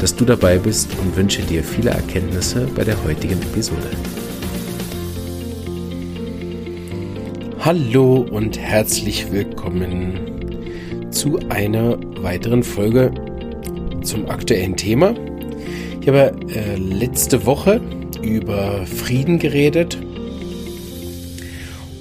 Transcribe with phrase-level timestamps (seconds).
[0.00, 3.90] dass du dabei bist und wünsche dir viele Erkenntnisse bei der heutigen Episode.
[7.60, 13.12] Hallo und herzlich willkommen zu einer weiteren Folge
[14.02, 15.14] zum aktuellen Thema.
[16.00, 17.80] Ich habe äh, letzte Woche
[18.22, 19.96] über Frieden geredet.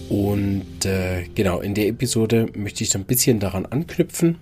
[0.10, 4.38] Und äh, genau, in der Episode möchte ich ein bisschen daran anknüpfen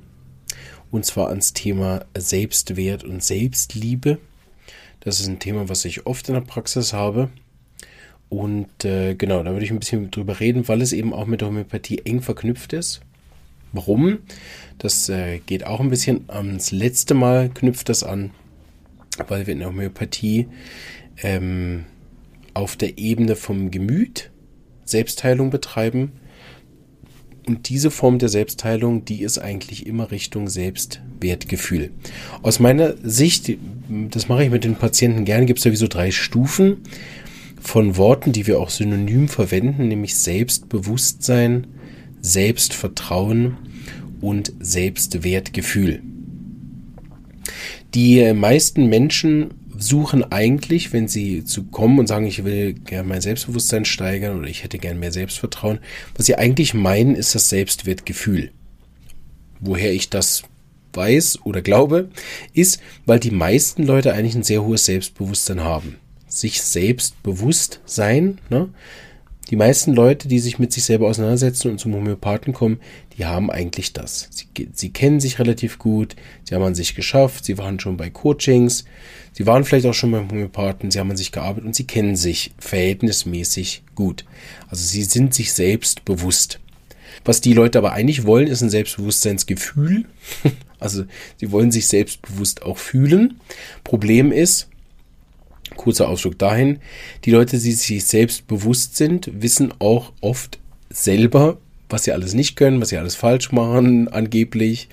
[0.91, 4.20] und zwar ans Thema Selbstwert und Selbstliebe.
[5.00, 7.30] Das ist ein Thema, was ich oft in der Praxis habe.
[8.30, 11.42] Und äh, genau, da würde ich ein bisschen drüber reden, weil es eben auch mit
[11.42, 13.02] der Homöopathie eng verknüpft ist.
[13.73, 14.19] Warum?
[14.78, 18.31] Das äh, geht auch ein bisschen ans letzte Mal, knüpft das an,
[19.28, 20.47] weil wir in der Homöopathie
[21.23, 21.86] ähm,
[22.53, 24.30] auf der Ebene vom Gemüt
[24.86, 26.12] Selbstheilung betreiben
[27.47, 31.92] und diese Form der Selbstheilung, die ist eigentlich immer Richtung Selbstwertgefühl.
[32.42, 33.52] Aus meiner Sicht,
[34.09, 36.78] das mache ich mit den Patienten gerne, gibt es sowieso drei Stufen
[37.59, 41.67] von Worten, die wir auch synonym verwenden, nämlich Selbstbewusstsein,
[42.22, 43.58] Selbstvertrauen
[44.19, 46.02] und Selbstwertgefühl.
[47.94, 49.50] Die meisten Menschen
[49.82, 54.48] suchen eigentlich, wenn sie zu kommen und sagen, ich will gerne mein Selbstbewusstsein steigern oder
[54.48, 55.80] ich hätte gerne mehr Selbstvertrauen,
[56.16, 58.52] was sie eigentlich meinen, ist das Selbstwertgefühl.
[59.59, 60.44] Woher ich das
[60.94, 62.09] weiß oder glaube,
[62.54, 65.98] ist, weil die meisten Leute eigentlich ein sehr hohes Selbstbewusstsein haben.
[66.28, 68.70] Sich selbst bewusst sein, ne?
[69.50, 72.80] Die meisten Leute, die sich mit sich selber auseinandersetzen und zum Homöopathen kommen,
[73.18, 74.30] die haben eigentlich das.
[74.31, 76.16] Sie, sie kennen sich relativ gut,
[76.46, 78.86] sie haben an sich geschafft, sie waren schon bei Coachings,
[79.34, 82.16] sie waren vielleicht auch schon beim Homöopathen, sie haben an sich gearbeitet und sie kennen
[82.16, 84.25] sich verhältnismäßig gut.
[84.69, 86.59] Also sie sind sich selbst bewusst.
[87.25, 90.06] Was die Leute aber eigentlich wollen, ist ein Selbstbewusstseinsgefühl.
[90.81, 91.03] Also
[91.38, 93.40] sie wollen sich selbstbewusst auch fühlen.
[93.84, 94.68] Problem ist,
[95.75, 96.80] kurzer Ausflug dahin,
[97.24, 100.58] die Leute, die sich selbst bewusst sind, wissen auch oft
[100.90, 101.59] selber,
[101.91, 104.90] was sie alles nicht können, was sie alles falsch machen, angeblich,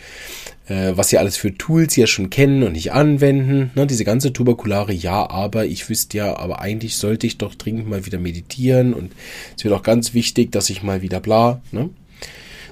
[0.68, 3.70] äh, was sie alles für Tools ja schon kennen und nicht anwenden.
[3.74, 7.88] Ne, diese ganze tuberkulare Ja, aber ich wüsste ja, aber eigentlich sollte ich doch dringend
[7.88, 9.12] mal wieder meditieren und
[9.56, 11.60] es wird auch ganz wichtig, dass ich mal wieder bla.
[11.72, 11.90] Ne?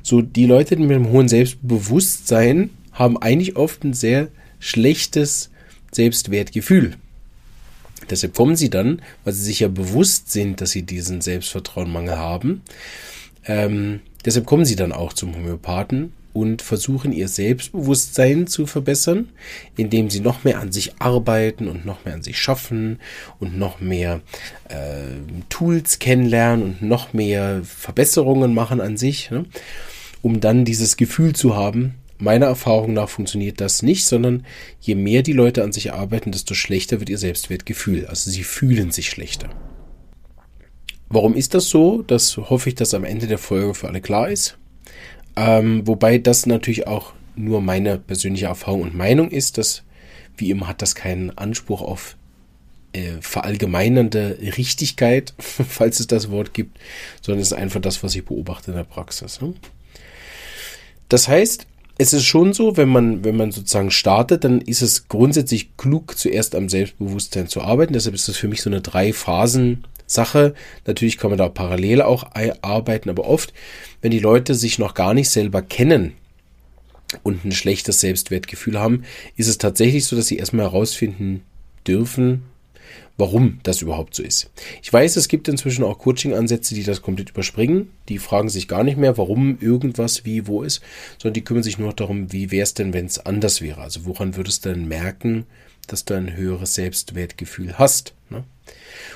[0.03, 5.51] So, die Leute mit einem hohen Selbstbewusstsein haben eigentlich oft ein sehr schlechtes
[5.93, 6.97] Selbstwertgefühl.
[8.09, 12.63] Deshalb kommen sie dann, weil sie sich ja bewusst sind, dass sie diesen Selbstvertrauenmangel haben.
[13.47, 19.31] Ähm, deshalb kommen sie dann auch zum Homöopathen und versuchen ihr Selbstbewusstsein zu verbessern,
[19.77, 22.99] indem sie noch mehr an sich arbeiten und noch mehr an sich schaffen
[23.39, 24.21] und noch mehr
[24.69, 25.15] äh,
[25.49, 29.47] Tools kennenlernen und noch mehr Verbesserungen machen an sich, ne?
[30.21, 34.47] um dann dieses Gefühl zu haben, Meiner Erfahrung nach funktioniert das nicht, sondern
[34.81, 38.07] je mehr die Leute an sich arbeiten, desto schlechter wird ihr Selbstwertgefühl.
[38.07, 39.51] Also sie fühlen sich schlechter.
[41.09, 42.03] Warum ist das so?
[42.03, 44.59] Das hoffe ich, dass am Ende der Folge für alle klar ist.
[45.37, 49.83] Ähm, wobei das natürlich auch nur meine persönliche Erfahrung und Meinung ist, dass
[50.37, 52.17] wie immer hat das keinen Anspruch auf
[52.93, 56.79] äh, verallgemeinernde Richtigkeit, falls es das Wort gibt,
[57.21, 59.41] sondern es ist einfach das, was ich beobachte in der Praxis.
[59.41, 59.55] Ne?
[61.09, 61.67] Das heißt,
[61.99, 66.19] es ist schon so, wenn man, wenn man sozusagen startet, dann ist es grundsätzlich klug,
[66.19, 67.95] zuerst am Selbstbewusstsein zu arbeiten.
[67.95, 68.83] Deshalb ist das für mich so eine
[70.07, 70.55] Drei-Phasen-Sache.
[70.87, 72.31] Natürlich kann man da parallel auch
[72.63, 73.53] arbeiten, aber oft,
[74.01, 76.15] wenn die Leute sich noch gar nicht selber kennen
[77.23, 79.05] und ein schlechtes Selbstwertgefühl haben,
[79.37, 81.43] ist es tatsächlich so, dass sie erstmal herausfinden
[81.87, 82.43] dürfen,
[83.17, 84.51] warum das überhaupt so ist.
[84.83, 87.91] Ich weiß, es gibt inzwischen auch Coaching-Ansätze, die das komplett überspringen.
[88.09, 90.83] Die fragen sich gar nicht mehr, warum irgendwas wie wo ist,
[91.19, 93.81] sondern die kümmern sich nur darum, wie wäre es denn, wenn es anders wäre.
[93.81, 95.47] Also woran würdest du denn merken,
[95.87, 98.16] dass du ein höheres Selbstwertgefühl hast?
[98.31, 98.45] Ne?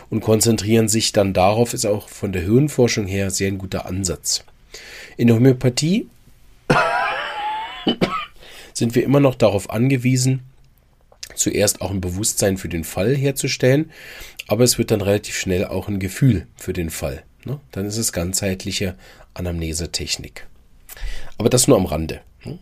[0.09, 4.45] Und konzentrieren sich dann darauf, ist auch von der Hirnforschung her sehr ein guter Ansatz.
[5.17, 6.09] In der Homöopathie
[8.73, 10.41] sind wir immer noch darauf angewiesen,
[11.35, 13.91] zuerst auch ein Bewusstsein für den Fall herzustellen,
[14.47, 17.23] aber es wird dann relativ schnell auch ein Gefühl für den Fall.
[17.45, 17.61] Ne?
[17.73, 18.97] Dann ist es ganzheitliche
[19.35, 20.47] Anamnesetechnik.
[21.39, 22.21] Aber das nur am Rande.
[22.45, 22.59] Ne?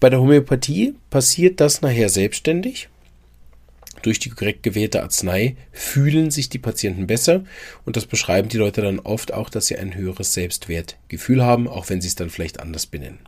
[0.00, 2.88] Bei der Homöopathie passiert das nachher selbstständig.
[4.08, 7.44] Durch die korrekt gewählte Arznei fühlen sich die Patienten besser
[7.84, 11.90] und das beschreiben die Leute dann oft auch, dass sie ein höheres Selbstwertgefühl haben, auch
[11.90, 13.18] wenn sie es dann vielleicht anders benennen.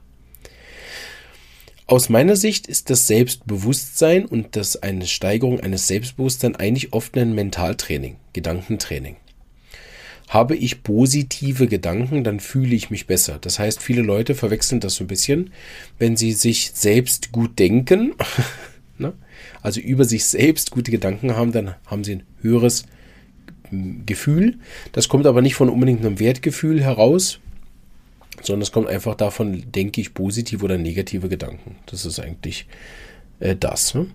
[1.86, 7.34] Aus meiner Sicht ist das Selbstbewusstsein und das eine Steigerung eines Selbstbewusstseins eigentlich oft ein
[7.34, 9.16] Mentaltraining, Gedankentraining.
[10.28, 13.36] Habe ich positive Gedanken, dann fühle ich mich besser.
[13.38, 15.52] Das heißt, viele Leute verwechseln das so ein bisschen,
[15.98, 18.14] wenn sie sich selbst gut denken?
[19.62, 22.84] also über sich selbst gute Gedanken haben, dann haben sie ein höheres
[24.06, 24.58] Gefühl.
[24.92, 27.38] Das kommt aber nicht von unbedingt einem Wertgefühl heraus,
[28.42, 31.76] sondern es kommt einfach davon, denke ich, positive oder negative Gedanken.
[31.86, 32.66] Das ist eigentlich
[33.38, 33.94] äh, das.
[33.94, 34.06] Ne?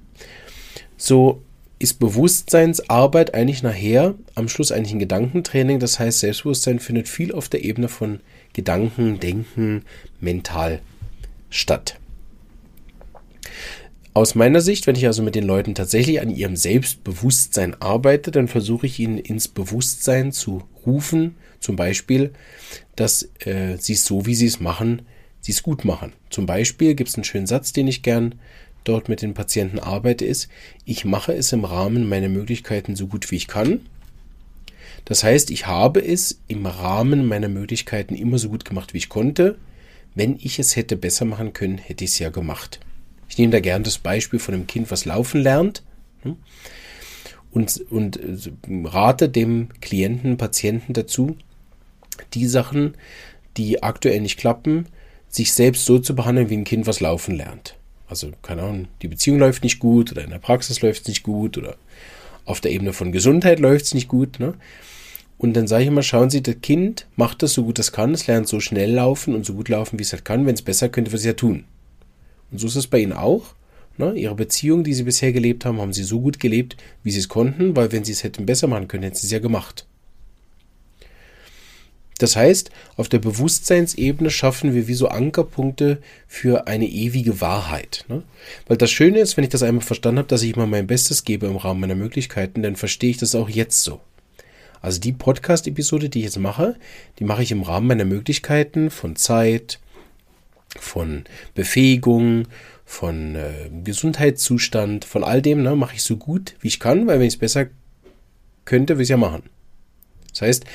[0.97, 1.41] So
[1.77, 5.79] ist Bewusstseinsarbeit eigentlich nachher am Schluss eigentlich ein Gedankentraining.
[5.79, 8.21] Das heißt, Selbstbewusstsein findet viel auf der Ebene von
[8.53, 9.83] Gedanken, Denken,
[10.19, 10.79] mental
[11.49, 11.99] statt.
[14.15, 18.47] Aus meiner Sicht, wenn ich also mit den Leuten tatsächlich an ihrem Selbstbewusstsein arbeite, dann
[18.47, 22.31] versuche ich ihnen ins Bewusstsein zu rufen, zum Beispiel,
[22.95, 25.01] dass äh, sie es so, wie sie es machen,
[25.41, 26.13] sie es gut machen.
[26.29, 28.35] Zum Beispiel gibt es einen schönen Satz, den ich gern
[28.85, 30.47] dort mit den Patienten arbeite, ist,
[30.85, 33.81] ich mache es im Rahmen meiner Möglichkeiten so gut wie ich kann.
[35.03, 39.09] Das heißt, ich habe es im Rahmen meiner Möglichkeiten immer so gut gemacht, wie ich
[39.09, 39.57] konnte.
[40.13, 42.79] Wenn ich es hätte besser machen können, hätte ich es ja gemacht.
[43.29, 45.83] Ich nehme da gern das Beispiel von einem Kind, was laufen lernt.
[46.21, 46.37] Hm,
[47.51, 48.51] und, und äh,
[48.83, 51.37] rate dem Klienten, Patienten dazu,
[52.33, 52.95] die Sachen,
[53.55, 54.87] die aktuell nicht klappen,
[55.29, 57.75] sich selbst so zu behandeln, wie ein Kind was laufen lernt.
[58.07, 61.23] Also, keine Ahnung, die Beziehung läuft nicht gut oder in der Praxis läuft es nicht
[61.23, 61.75] gut oder
[62.45, 64.39] auf der Ebene von Gesundheit läuft es nicht gut.
[64.39, 64.53] Ne?
[65.37, 68.13] Und dann sage ich immer, schauen Sie, das Kind macht das so gut es kann,
[68.13, 70.45] es lernt so schnell laufen und so gut laufen, wie es halt kann.
[70.45, 71.65] Wenn es besser könnte, wir es ja tun.
[72.55, 73.53] Und so ist es bei Ihnen auch.
[73.97, 74.13] Ne?
[74.15, 77.27] Ihre Beziehung, die Sie bisher gelebt haben, haben Sie so gut gelebt, wie Sie es
[77.27, 79.85] konnten, weil wenn Sie es hätten besser machen können, hätten Sie es ja gemacht.
[82.17, 85.97] Das heißt, auf der Bewusstseinsebene schaffen wir wie so Ankerpunkte
[86.29, 88.05] für eine ewige Wahrheit.
[88.07, 88.23] Ne?
[88.67, 91.25] Weil das Schöne ist, wenn ich das einmal verstanden habe, dass ich immer mein Bestes
[91.25, 93.99] gebe im Rahmen meiner Möglichkeiten, dann verstehe ich das auch jetzt so.
[94.81, 96.77] Also die Podcast-Episode, die ich jetzt mache,
[97.19, 99.79] die mache ich im Rahmen meiner Möglichkeiten von Zeit,
[100.79, 102.47] von Befähigung,
[102.85, 107.19] von äh, Gesundheitszustand, von all dem, ne, mache ich so gut, wie ich kann, weil
[107.19, 107.67] wenn ich es besser
[108.63, 109.43] könnte, würde ich es ja machen.
[110.31, 110.65] Das heißt,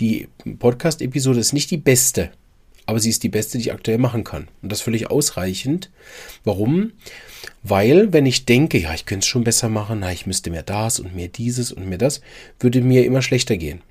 [0.00, 0.28] die
[0.58, 2.30] Podcast-Episode ist nicht die beste,
[2.86, 4.48] aber sie ist die beste, die ich aktuell machen kann.
[4.62, 5.90] Und das völlig ausreichend.
[6.44, 6.92] Warum?
[7.62, 10.62] Weil, wenn ich denke, ja, ich könnte es schon besser machen, na, ich müsste mehr
[10.62, 12.20] das und mehr dieses und mehr das,
[12.60, 13.82] würde mir immer schlechter gehen.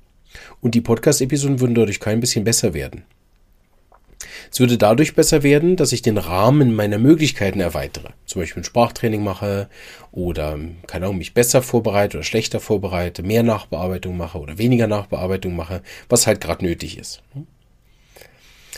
[0.60, 3.04] Und die Podcast-Episoden würden dadurch kein bisschen besser werden.
[4.50, 8.10] Es würde dadurch besser werden, dass ich den Rahmen meiner Möglichkeiten erweitere.
[8.26, 9.68] Zum Beispiel ein Sprachtraining mache
[10.12, 15.54] oder, keine Ahnung, mich besser vorbereite oder schlechter vorbereite, mehr Nachbearbeitung mache oder weniger Nachbearbeitung
[15.54, 17.22] mache, was halt gerade nötig ist.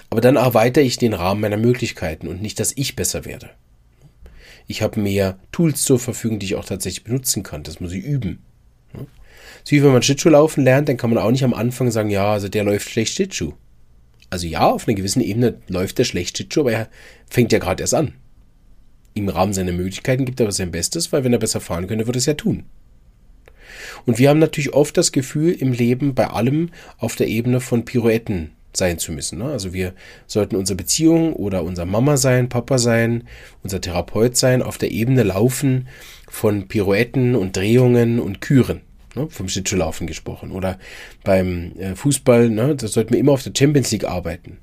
[0.09, 3.51] Aber dann erweitere ich den Rahmen meiner Möglichkeiten und nicht, dass ich besser werde.
[4.67, 7.63] Ich habe mehr Tools zur Verfügung, die ich auch tatsächlich benutzen kann.
[7.63, 8.43] Das muss ich üben.
[9.65, 12.11] So wie wenn man Schlittschuh laufen lernt, dann kann man auch nicht am Anfang sagen,
[12.11, 13.53] ja, also der läuft schlecht Schlittschuh.
[14.31, 16.89] Also ja, auf einer gewissen Ebene läuft er schlecht Shitshow, aber er
[17.29, 18.15] fängt ja gerade erst an.
[19.15, 22.07] Im Rahmen seiner Möglichkeiten gibt er aber sein Bestes, weil wenn er besser fahren könnte,
[22.07, 22.65] würde er es ja tun.
[24.07, 27.85] Und wir haben natürlich oft das Gefühl, im Leben bei allem auf der Ebene von
[27.85, 29.39] Pirouetten sein zu müssen.
[29.41, 29.47] Ne?
[29.47, 29.95] Also wir
[30.29, 33.25] sollten unsere Beziehung oder unser Mama sein, Papa sein,
[33.65, 35.89] unser Therapeut sein, auf der Ebene laufen
[36.29, 38.83] von Pirouetten und Drehungen und Küren
[39.15, 40.53] ne, vom Schlittschuhlaufen gesprochen.
[40.53, 40.79] Oder
[41.25, 44.59] beim äh, Fußball, ne, da sollten wir immer auf der Champions League arbeiten.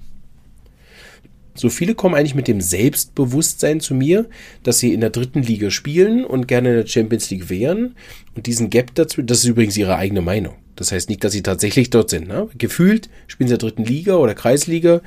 [1.57, 4.29] So viele kommen eigentlich mit dem Selbstbewusstsein zu mir,
[4.61, 7.95] dass sie in der dritten Liga spielen und gerne in der Champions League wären.
[8.35, 10.53] Und diesen Gap dazu, das ist übrigens ihre eigene Meinung.
[10.75, 12.27] Das heißt nicht, dass sie tatsächlich dort sind.
[12.27, 12.47] Ne?
[12.59, 15.01] Gefühlt spielen sie in der dritten Liga oder Kreisliga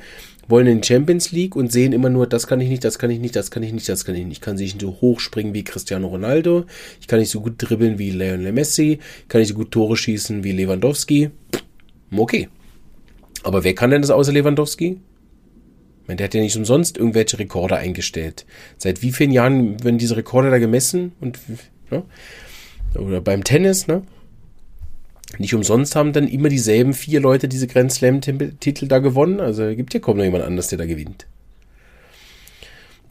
[0.47, 3.19] wollen in Champions League und sehen immer nur, das kann ich nicht, das kann ich
[3.19, 4.37] nicht, das kann ich nicht, das kann ich nicht.
[4.37, 6.65] Ich kann nicht so hoch springen wie Cristiano Ronaldo,
[6.99, 9.95] ich kann nicht so gut dribbeln wie Lionel Messi, ich kann nicht so gut Tore
[9.97, 11.29] schießen wie Lewandowski.
[12.15, 12.49] Okay.
[13.43, 14.99] Aber wer kann denn das außer Lewandowski?
[16.11, 18.45] meine, der hat ja nicht umsonst irgendwelche Rekorde eingestellt.
[18.77, 21.13] Seit wie vielen Jahren werden diese Rekorde da gemessen?
[21.21, 21.39] Und,
[21.89, 22.03] ja?
[22.95, 24.03] Oder beim Tennis, ne?
[25.37, 29.39] Nicht umsonst haben dann immer dieselben vier Leute diese Grand Slam-Titel da gewonnen.
[29.39, 31.25] Also gibt ja kaum noch jemand anders, der da gewinnt.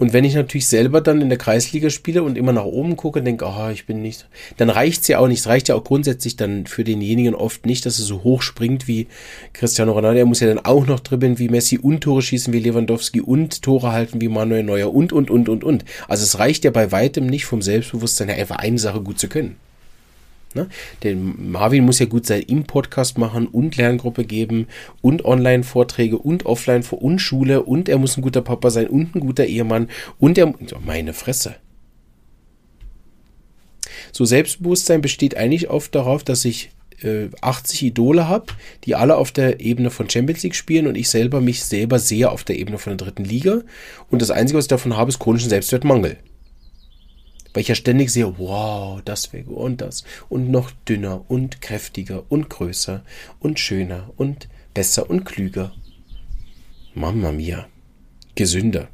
[0.01, 3.19] Und wenn ich natürlich selber dann in der Kreisliga spiele und immer nach oben gucke
[3.19, 5.41] und denke, oh, ich bin nicht, dann reicht's ja auch nicht.
[5.41, 8.89] Es reicht ja auch grundsätzlich dann für denjenigen oft nicht, dass er so hoch springt
[8.89, 9.09] wie
[9.53, 10.21] Cristiano Ronaldo.
[10.21, 13.61] Er muss ja dann auch noch dribbeln wie Messi und Tore schießen wie Lewandowski und
[13.61, 15.85] Tore halten wie Manuel Neuer und, und, und, und, und.
[16.09, 19.29] Also es reicht ja bei weitem nicht vom Selbstbewusstsein her einfach eine Sache gut zu
[19.29, 19.57] können.
[20.55, 20.69] Ne?
[21.03, 24.67] Der Marvin muss ja gut sein im Podcast machen und Lerngruppe geben
[25.01, 29.21] und Online-Vorträge und Offline und Schule und er muss ein guter Papa sein und ein
[29.21, 29.89] guter Ehemann
[30.19, 30.53] und er,
[30.85, 31.55] meine Fresse.
[34.13, 36.71] So Selbstbewusstsein besteht eigentlich oft darauf, dass ich
[37.03, 38.47] äh, 80 Idole habe,
[38.85, 42.29] die alle auf der Ebene von Champions League spielen und ich selber mich selber sehe
[42.29, 43.63] auf der Ebene von der dritten Liga
[44.11, 46.17] und das Einzige, was ich davon habe, ist chronischen Selbstwertmangel.
[47.53, 50.05] Weil ich ja ständig sehe, wow, das wäre und das.
[50.29, 53.03] Und noch dünner und kräftiger und größer
[53.41, 55.73] und schöner und besser und klüger.
[56.95, 57.67] Mama mia.
[58.35, 58.89] Gesünder.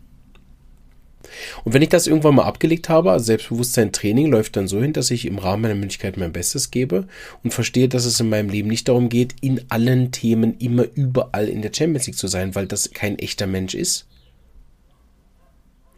[1.65, 4.93] Und wenn ich das irgendwann mal abgelegt habe, also Selbstbewusstsein Training läuft dann so hin,
[4.93, 7.07] dass ich im Rahmen meiner Möglichkeit mein Bestes gebe
[7.43, 11.49] und verstehe, dass es in meinem Leben nicht darum geht, in allen Themen immer überall
[11.49, 14.07] in der Champions League zu sein, weil das kein echter Mensch ist,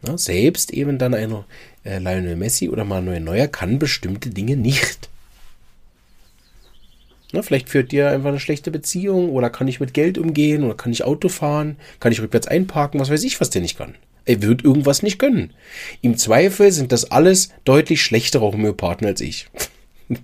[0.01, 1.35] na, selbst eben dann ein
[1.83, 5.09] äh, Lionel Messi oder Manuel Neuer kann bestimmte Dinge nicht.
[7.31, 10.75] Na, vielleicht führt dir einfach eine schlechte Beziehung oder kann ich mit Geld umgehen oder
[10.75, 13.95] kann ich Auto fahren, kann ich rückwärts einparken, was weiß ich, was der nicht kann.
[14.25, 15.53] Er wird irgendwas nicht können.
[16.01, 19.47] Im Zweifel sind das alles deutlich schlechtere Homöopathen als ich.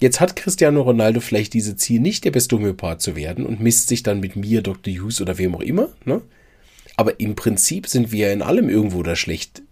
[0.00, 3.88] Jetzt hat Cristiano Ronaldo vielleicht diese Ziel, nicht der beste Homöopath zu werden und misst
[3.88, 4.92] sich dann mit mir, Dr.
[4.94, 5.90] Hughes oder wem auch immer.
[6.06, 6.22] Ne?
[7.00, 9.62] Aber im Prinzip sind wir in allem irgendwo da schlecht.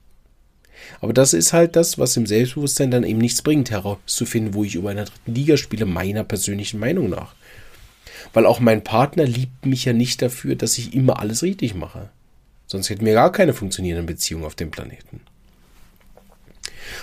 [1.03, 4.77] Aber das ist halt das, was im Selbstbewusstsein dann eben nichts bringt, herauszufinden, wo ich
[4.77, 7.35] über einer dritten Liga spiele, meiner persönlichen Meinung nach.
[8.33, 12.09] Weil auch mein Partner liebt mich ja nicht dafür, dass ich immer alles richtig mache.
[12.67, 15.21] Sonst hätten wir gar keine funktionierenden Beziehungen auf dem Planeten.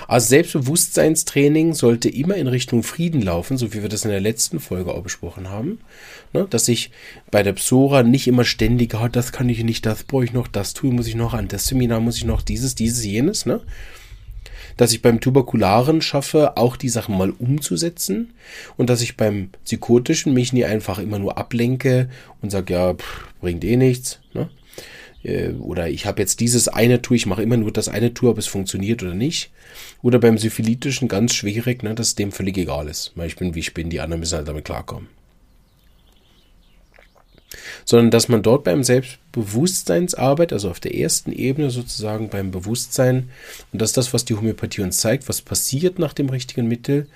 [0.08, 4.60] Also Selbstbewusstseinstraining sollte immer in Richtung Frieden laufen, so wie wir das in der letzten
[4.60, 5.80] Folge auch besprochen haben.
[6.34, 6.92] Ne, dass ich
[7.32, 10.48] bei der Psora nicht immer ständig, oh, das kann ich nicht, das brauche ich noch,
[10.48, 13.46] das tue muss ich noch, an das Seminar muss ich noch, dieses, dieses, jenes.
[13.46, 13.62] Ne?
[14.77, 18.34] Dass ich beim Tuberkularen schaffe, auch die Sachen mal umzusetzen
[18.75, 22.10] und dass ich beim Psychotischen mich nie einfach immer nur ablenke
[22.42, 24.20] und sage, ja, pff, bringt eh nichts.
[24.34, 24.50] Ne?
[25.25, 28.32] Äh, oder ich habe jetzt dieses eine Tour, ich mache immer nur das eine Tour,
[28.32, 29.51] ob es funktioniert oder nicht.
[30.01, 33.12] Oder beim Syphilitischen ganz schwierig, ne, dass dem völlig egal ist.
[33.15, 35.08] Weil ich bin, wie ich bin, die anderen müssen halt damit klarkommen.
[37.86, 43.29] Sondern dass man dort beim Selbstbewusstseinsarbeit, also auf der ersten Ebene sozusagen beim Bewusstsein,
[43.72, 47.08] und das ist das, was die Homöopathie uns zeigt, was passiert nach dem richtigen Mittel.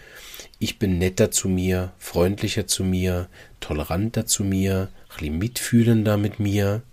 [0.59, 3.27] Ich bin netter zu mir, freundlicher zu mir,
[3.59, 6.83] toleranter zu mir, ein bisschen mitfühlender mit mir,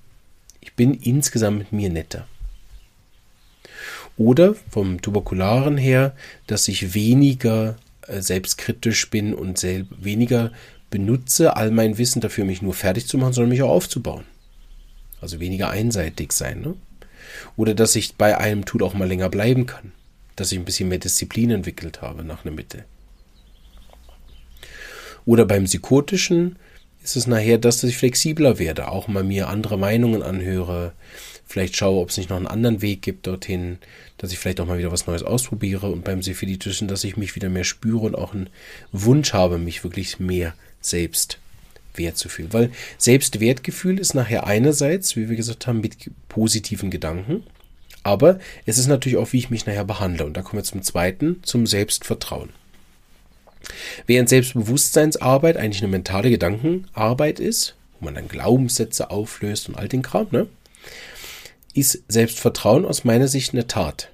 [0.66, 2.26] ich bin insgesamt mit mir netter.
[4.16, 6.16] Oder vom Tuberkularen her,
[6.49, 7.76] dass ich weniger
[8.08, 10.50] äh, selbstkritisch bin und weniger
[10.90, 14.25] benutze all mein Wissen dafür, mich nur fertig zu machen, sondern mich auch aufzubauen.
[15.20, 16.62] Also weniger einseitig sein.
[16.62, 16.75] Ne?
[17.56, 19.92] Oder dass ich bei einem Tool auch mal länger bleiben kann.
[20.35, 22.85] Dass ich ein bisschen mehr Disziplin entwickelt habe nach einer Mitte.
[25.26, 26.56] Oder beim Psychotischen,
[27.06, 30.92] ist es nachher, dass ich flexibler werde, auch mal mir andere Meinungen anhöre,
[31.46, 33.78] vielleicht schaue, ob es nicht noch einen anderen Weg gibt dorthin,
[34.18, 37.36] dass ich vielleicht auch mal wieder was Neues ausprobiere und beim Sephilitischen, dass ich mich
[37.36, 38.50] wieder mehr spüre und auch einen
[38.90, 41.38] Wunsch habe, mich wirklich mehr selbst
[41.94, 42.52] wert zu fühlen.
[42.52, 45.96] Weil Selbstwertgefühl ist nachher einerseits, wie wir gesagt haben, mit
[46.28, 47.44] positiven Gedanken,
[48.02, 50.26] aber es ist natürlich auch, wie ich mich nachher behandle.
[50.26, 52.50] Und da kommen wir zum zweiten, zum Selbstvertrauen.
[54.06, 60.02] Während Selbstbewusstseinsarbeit eigentlich eine mentale Gedankenarbeit ist, wo man dann Glaubenssätze auflöst und all den
[60.02, 60.46] Kram, ne?
[61.75, 64.11] ist Selbstvertrauen aus meiner Sicht eine Tat.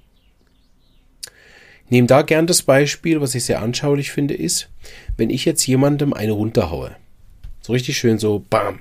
[1.88, 4.68] Nehme da gern das Beispiel, was ich sehr anschaulich finde, ist,
[5.16, 6.97] wenn ich jetzt jemandem eine runterhaue.
[7.61, 8.80] So richtig schön so, bam.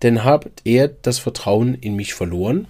[0.00, 2.66] Dann hat er das Vertrauen in mich verloren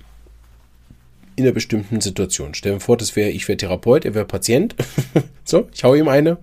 [1.37, 2.55] in einer bestimmten Situation.
[2.55, 4.75] Stell dir vor, das wäre, ich wäre Therapeut, er wäre Patient.
[5.51, 6.39] so, ich hau ihm eine.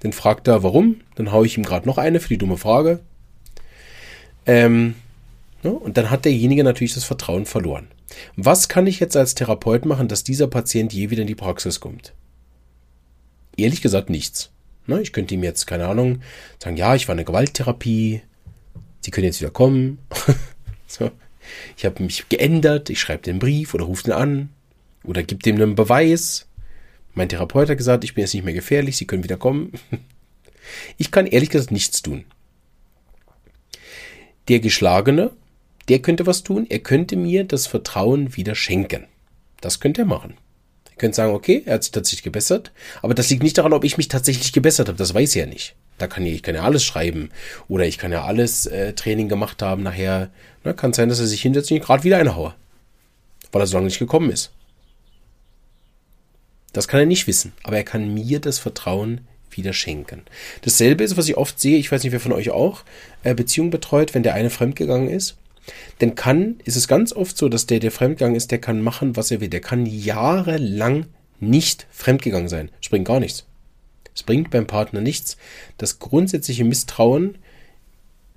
[0.00, 1.00] Dann fragt er, warum.
[1.14, 3.00] Dann haue ich ihm gerade noch eine für die dumme Frage.
[4.46, 4.94] Ähm,
[5.62, 7.88] ja, und dann hat derjenige natürlich das Vertrauen verloren.
[8.36, 11.80] Was kann ich jetzt als Therapeut machen, dass dieser Patient je wieder in die Praxis
[11.80, 12.12] kommt?
[13.56, 14.50] Ehrlich gesagt nichts.
[14.86, 16.22] Ne, ich könnte ihm jetzt, keine Ahnung,
[16.58, 18.22] sagen, ja, ich war eine Gewalttherapie,
[19.02, 19.98] Sie können jetzt wieder kommen.
[20.86, 21.10] so.
[21.76, 24.48] Ich habe mich geändert, ich schreibe den Brief oder rufe den an
[25.04, 26.46] oder gebe dem einen Beweis.
[27.14, 29.72] Mein Therapeut hat gesagt, ich bin jetzt nicht mehr gefährlich, Sie können wieder kommen.
[30.96, 32.24] Ich kann ehrlich gesagt nichts tun.
[34.46, 35.32] Der Geschlagene,
[35.88, 39.08] der könnte was tun, er könnte mir das Vertrauen wieder schenken.
[39.60, 40.34] Das könnte er machen.
[40.90, 42.70] Ihr könnt sagen, okay, er hat sich tatsächlich gebessert,
[43.02, 45.74] aber das liegt nicht daran, ob ich mich tatsächlich gebessert habe, das weiß er nicht.
[45.98, 47.30] Da kann ich, ich kann ja alles schreiben
[47.68, 49.82] oder ich kann ja alles äh, Training gemacht haben.
[49.82, 50.30] Nachher
[50.64, 52.54] na, kann sein, dass er sich hinsetzt und gerade wieder einhaue,
[53.50, 54.52] weil er so lange nicht gekommen ist.
[56.72, 60.22] Das kann er nicht wissen, aber er kann mir das Vertrauen wieder schenken.
[60.62, 62.84] Dasselbe ist, was ich oft sehe, ich weiß nicht, wer von euch auch
[63.22, 65.36] äh, Beziehung betreut, wenn der eine fremdgegangen ist.
[66.00, 69.16] Denn kann, ist es ganz oft so, dass der, der fremdgegangen ist, der kann machen,
[69.16, 69.48] was er will.
[69.48, 71.06] Der kann jahrelang
[71.38, 72.70] nicht fremdgegangen sein.
[72.80, 73.46] Es bringt gar nichts.
[74.14, 75.36] Es bringt beim Partner nichts.
[75.78, 77.38] Das grundsätzliche Misstrauen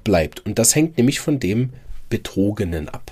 [0.04, 0.46] bleibt.
[0.46, 1.72] Und das hängt nämlich von dem
[2.10, 3.12] Betrogenen ab.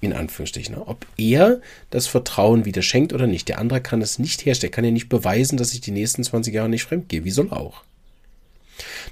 [0.00, 0.76] In Anführungsstrichen.
[0.76, 1.60] Ob er
[1.90, 3.48] das Vertrauen wieder schenkt oder nicht.
[3.48, 4.72] Der andere kann es nicht herstellen.
[4.72, 7.24] Er kann ja nicht beweisen, dass ich die nächsten 20 Jahre nicht fremdgehe.
[7.24, 7.82] Wie soll auch?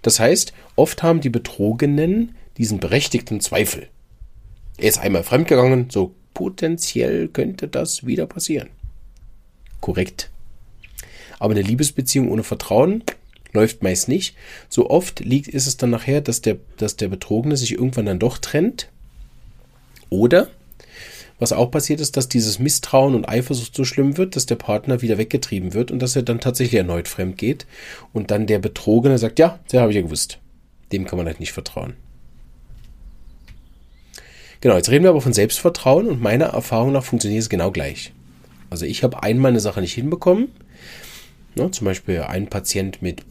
[0.03, 3.89] Das heißt, oft haben die Betrogenen diesen berechtigten Zweifel.
[4.77, 8.69] Er ist einmal fremdgegangen, so potenziell könnte das wieder passieren.
[9.81, 10.31] Korrekt.
[11.39, 13.05] Aber eine Liebesbeziehung ohne Vertrauen
[13.53, 14.37] läuft meist nicht.
[14.69, 18.19] So oft liegt, ist es dann nachher, dass der, dass der Betrogene sich irgendwann dann
[18.19, 18.89] doch trennt.
[20.11, 20.49] Oder,
[21.45, 25.03] was auch passiert ist, dass dieses Misstrauen und Eifersucht so schlimm wird, dass der Partner
[25.03, 27.67] wieder weggetrieben wird und dass er dann tatsächlich erneut fremd geht.
[28.15, 30.39] Und dann der Betrogene sagt, ja, der habe ich ja gewusst.
[30.91, 31.93] Dem kann man halt nicht vertrauen.
[34.63, 38.15] Genau, jetzt reden wir aber von Selbstvertrauen und meiner Erfahrung nach funktioniert es genau gleich.
[38.71, 40.49] Also ich habe einmal eine Sache nicht hinbekommen.
[41.57, 43.23] Ne, zum Beispiel ein Patient mit,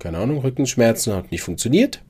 [0.00, 2.02] keine Ahnung, Rückenschmerzen hat nicht funktioniert.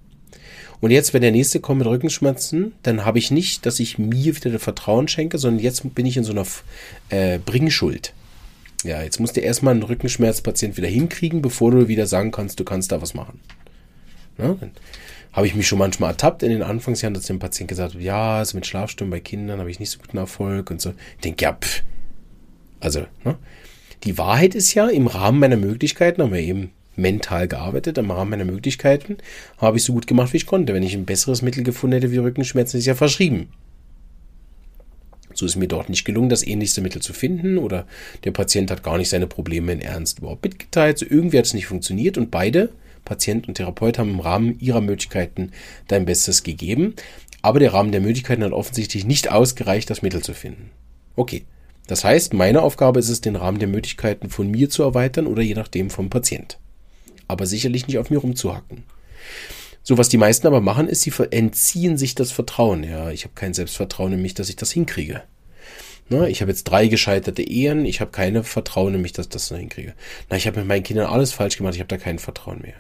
[0.80, 4.36] Und jetzt, wenn der nächste kommt mit Rückenschmerzen, dann habe ich nicht, dass ich mir
[4.36, 6.46] wieder das Vertrauen schenke, sondern jetzt bin ich in so einer
[7.08, 8.12] äh, Bringschuld.
[8.84, 12.64] Ja, jetzt musst du erstmal einen Rückenschmerzpatient wieder hinkriegen, bevor du wieder sagen kannst, du
[12.64, 13.40] kannst da was machen.
[14.36, 14.56] Ne?
[15.32, 18.38] Habe ich mich schon manchmal ertappt in den Anfangsjahren, dass dem Patient gesagt hat, ja,
[18.38, 20.94] also mit Schlafstunden bei Kindern habe ich nicht so guten Erfolg und so.
[21.16, 21.82] Ich denke, ja, pff.
[22.80, 23.36] Also, ne?
[24.04, 28.30] Die Wahrheit ist ja, im Rahmen meiner Möglichkeiten haben wir eben mental gearbeitet, im Rahmen
[28.30, 29.18] meiner Möglichkeiten
[29.58, 30.74] habe ich so gut gemacht, wie ich konnte.
[30.74, 33.48] Wenn ich ein besseres Mittel gefunden hätte wie Rückenschmerzen, ist ja verschrieben.
[35.34, 37.86] So ist mir dort nicht gelungen, das ähnlichste Mittel zu finden oder
[38.24, 40.98] der Patient hat gar nicht seine Probleme in Ernst überhaupt mitgeteilt.
[40.98, 42.70] So irgendwie hat es nicht funktioniert und beide
[43.04, 45.52] Patient und Therapeut haben im Rahmen ihrer Möglichkeiten
[45.86, 46.94] dein Bestes gegeben.
[47.40, 50.70] Aber der Rahmen der Möglichkeiten hat offensichtlich nicht ausgereicht, das Mittel zu finden.
[51.14, 51.44] Okay.
[51.86, 55.40] Das heißt, meine Aufgabe ist es, den Rahmen der Möglichkeiten von mir zu erweitern oder
[55.40, 56.58] je nachdem vom Patient.
[57.28, 58.84] Aber sicherlich nicht auf mir rumzuhacken.
[59.82, 62.82] So, was die meisten aber machen, ist, sie entziehen sich das Vertrauen.
[62.84, 65.22] Ja, ich habe kein Selbstvertrauen in mich, dass ich das hinkriege.
[66.10, 69.30] Na, ich habe jetzt drei gescheiterte Ehen, ich habe keine Vertrauen in mich, dass ich
[69.30, 69.94] das hinkriege.
[70.30, 72.74] Na, ich habe mit meinen Kindern alles falsch gemacht, ich habe da kein Vertrauen mehr.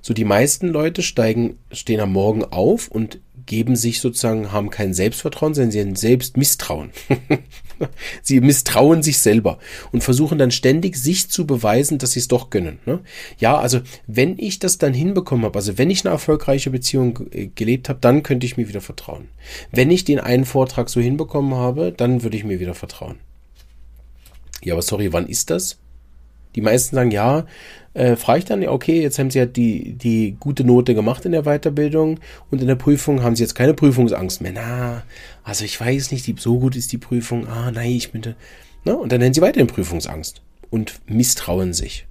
[0.00, 4.94] So die meisten Leute steigen, stehen am Morgen auf und geben sich sozusagen, haben kein
[4.94, 6.90] Selbstvertrauen, sondern sie haben Selbstmisstrauen.
[8.22, 9.58] sie misstrauen sich selber
[9.92, 12.78] und versuchen dann ständig sich zu beweisen, dass sie es doch können.
[12.86, 13.00] Ne?
[13.38, 17.48] Ja, also wenn ich das dann hinbekommen habe, also wenn ich eine erfolgreiche Beziehung äh,
[17.48, 19.28] gelebt habe, dann könnte ich mir wieder vertrauen.
[19.70, 23.18] Wenn ich den einen Vortrag so hinbekommen habe, dann würde ich mir wieder vertrauen.
[24.62, 25.78] Ja, aber sorry, wann ist das?
[26.54, 27.46] Die meisten sagen, ja,
[27.94, 31.32] äh, frage ich dann, okay, jetzt haben sie ja die, die gute Note gemacht in
[31.32, 34.52] der Weiterbildung und in der Prüfung haben sie jetzt keine Prüfungsangst mehr.
[34.54, 35.02] Na,
[35.44, 37.46] also ich weiß nicht, die, so gut ist die Prüfung.
[37.46, 38.34] Ah, nein, ich bin,
[38.84, 38.96] ne?
[38.96, 42.06] Und dann nennen sie weiterhin Prüfungsangst und misstrauen sich.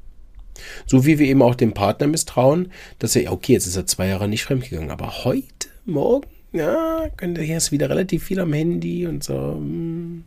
[0.85, 4.07] So wie wir eben auch dem Partner misstrauen, dass er, okay, jetzt ist er zwei
[4.07, 9.07] Jahre nicht fremdgegangen, aber heute, morgen, ja, könnte er jetzt wieder relativ viel am Handy
[9.07, 9.53] und so.
[9.53, 10.25] Hm,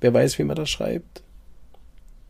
[0.00, 1.23] wer weiß, wie man das schreibt.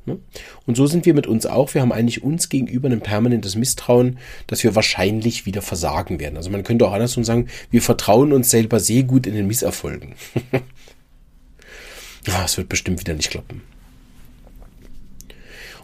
[0.06, 0.18] Ne?
[0.66, 1.72] Und so sind wir mit uns auch.
[1.74, 6.36] Wir haben eigentlich uns gegenüber ein permanentes Misstrauen, dass wir wahrscheinlich wieder versagen werden.
[6.36, 10.14] Also man könnte auch andersrum sagen, wir vertrauen uns selber sehr gut in den Misserfolgen.
[12.44, 13.62] es wird bestimmt wieder nicht klappen.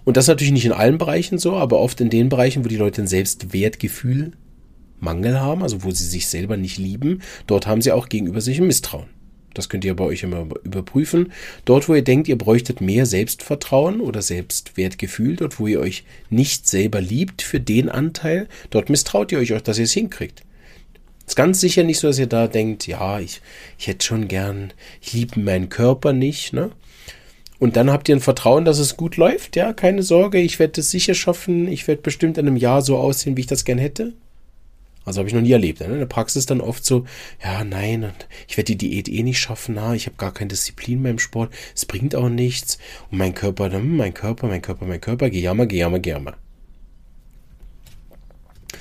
[0.04, 2.76] Und das natürlich nicht in allen Bereichen so, aber oft in den Bereichen, wo die
[2.76, 4.32] Leute ein Selbstwertgefühl
[4.98, 8.58] Mangel haben, also wo sie sich selber nicht lieben, dort haben sie auch gegenüber sich
[8.58, 9.08] ein Misstrauen.
[9.54, 11.32] Das könnt ihr bei euch immer überprüfen.
[11.64, 16.68] Dort, wo ihr denkt, ihr bräuchtet mehr Selbstvertrauen oder Selbstwertgefühl, dort, wo ihr euch nicht
[16.68, 20.42] selber liebt für den Anteil, dort misstraut ihr euch auch, dass ihr es hinkriegt.
[21.26, 23.40] Ist ganz sicher nicht so, dass ihr da denkt, ja, ich,
[23.78, 26.72] ich hätte schon gern, ich liebe meinen Körper nicht, ne?
[27.60, 30.80] Und dann habt ihr ein Vertrauen, dass es gut läuft, ja, keine Sorge, ich werde
[30.80, 33.78] es sicher schaffen, ich werde bestimmt in einem Jahr so aussehen, wie ich das gern
[33.78, 34.14] hätte.
[35.04, 35.80] Also habe ich noch nie erlebt.
[35.80, 35.86] Ne?
[35.86, 37.04] In der Praxis dann oft so,
[37.42, 38.12] ja, nein,
[38.46, 41.52] ich werde die Diät eh nicht schaffen, na, ich habe gar keine Disziplin beim Sport,
[41.74, 42.78] es bringt auch nichts.
[43.10, 46.36] Und mein Körper, hm, mein Körper, mein Körper, mein Körper, gejammer, gejammer, gejammer.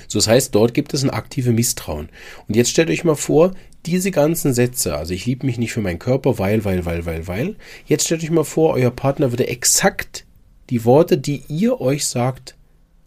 [0.08, 2.08] So, das heißt, dort gibt es ein aktive Misstrauen.
[2.48, 3.52] Und jetzt stellt euch mal vor,
[3.86, 7.26] diese ganzen Sätze, also ich liebe mich nicht für meinen Körper, weil, weil, weil, weil,
[7.26, 7.56] weil.
[7.86, 10.26] Jetzt stellt euch mal vor, euer Partner würde exakt
[10.68, 12.56] die Worte, die ihr euch sagt,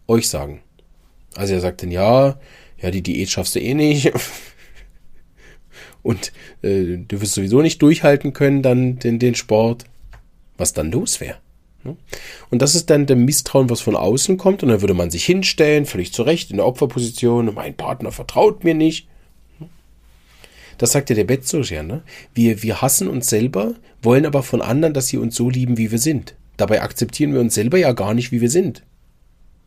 [0.08, 0.62] euch sagen.
[1.36, 2.38] Also er sagt dann, ja,
[2.84, 4.12] ja, die Diät schaffst du eh nicht.
[6.02, 9.86] Und äh, du wirst sowieso nicht durchhalten können, dann den, den Sport.
[10.58, 11.38] was dann los wäre.
[12.50, 14.62] Und das ist dann der Misstrauen, was von außen kommt.
[14.62, 17.54] Und dann würde man sich hinstellen, völlig zurecht, in der Opferposition.
[17.54, 19.08] Mein Partner vertraut mir nicht.
[20.76, 22.02] Das sagt ja der Betzos ja, ne?
[22.34, 25.90] Wir, wir hassen uns selber, wollen aber von anderen, dass sie uns so lieben, wie
[25.90, 26.34] wir sind.
[26.58, 28.82] Dabei akzeptieren wir uns selber ja gar nicht, wie wir sind.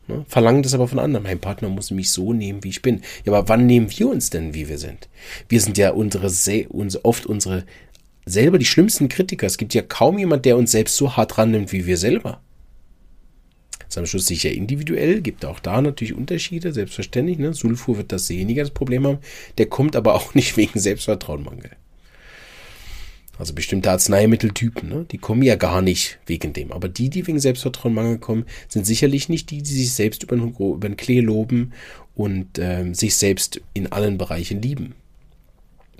[0.08, 0.26] Ne?
[0.28, 1.24] Verlangen das aber von anderen.
[1.24, 3.02] Mein Partner muss mich so nehmen, wie ich bin.
[3.26, 5.10] Ja, aber wann nehmen wir uns denn, wie wir sind?
[5.50, 6.28] Wir sind ja unsere,
[7.04, 7.64] oft unsere
[8.26, 9.48] selber die schlimmsten Kritiker.
[9.48, 12.42] Es gibt ja kaum jemand, der uns selbst so hart rannimmt wie wir selber.
[13.80, 17.38] Das ist am Schluss sicher individuell, gibt auch da natürlich Unterschiede, selbstverständlich.
[17.38, 17.54] Ne?
[17.54, 19.20] Sulfur wird das weniger das Problem haben.
[19.58, 21.72] Der kommt aber auch nicht wegen Selbstvertrauenmangel.
[23.40, 25.06] Also bestimmte Arzneimitteltypen, ne?
[25.12, 26.72] die kommen ja gar nicht wegen dem.
[26.72, 30.56] Aber die, die wegen Selbstvertrauenmangel kommen, sind sicherlich nicht die, die sich selbst über den,
[30.58, 31.74] über den Klee loben
[32.16, 34.96] und ähm, sich selbst in allen Bereichen lieben.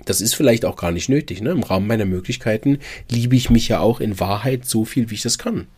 [0.04, 1.40] Das ist vielleicht auch gar nicht nötig.
[1.40, 1.50] Ne?
[1.50, 5.22] Im Rahmen meiner Möglichkeiten liebe ich mich ja auch in Wahrheit so viel, wie ich
[5.22, 5.68] das kann.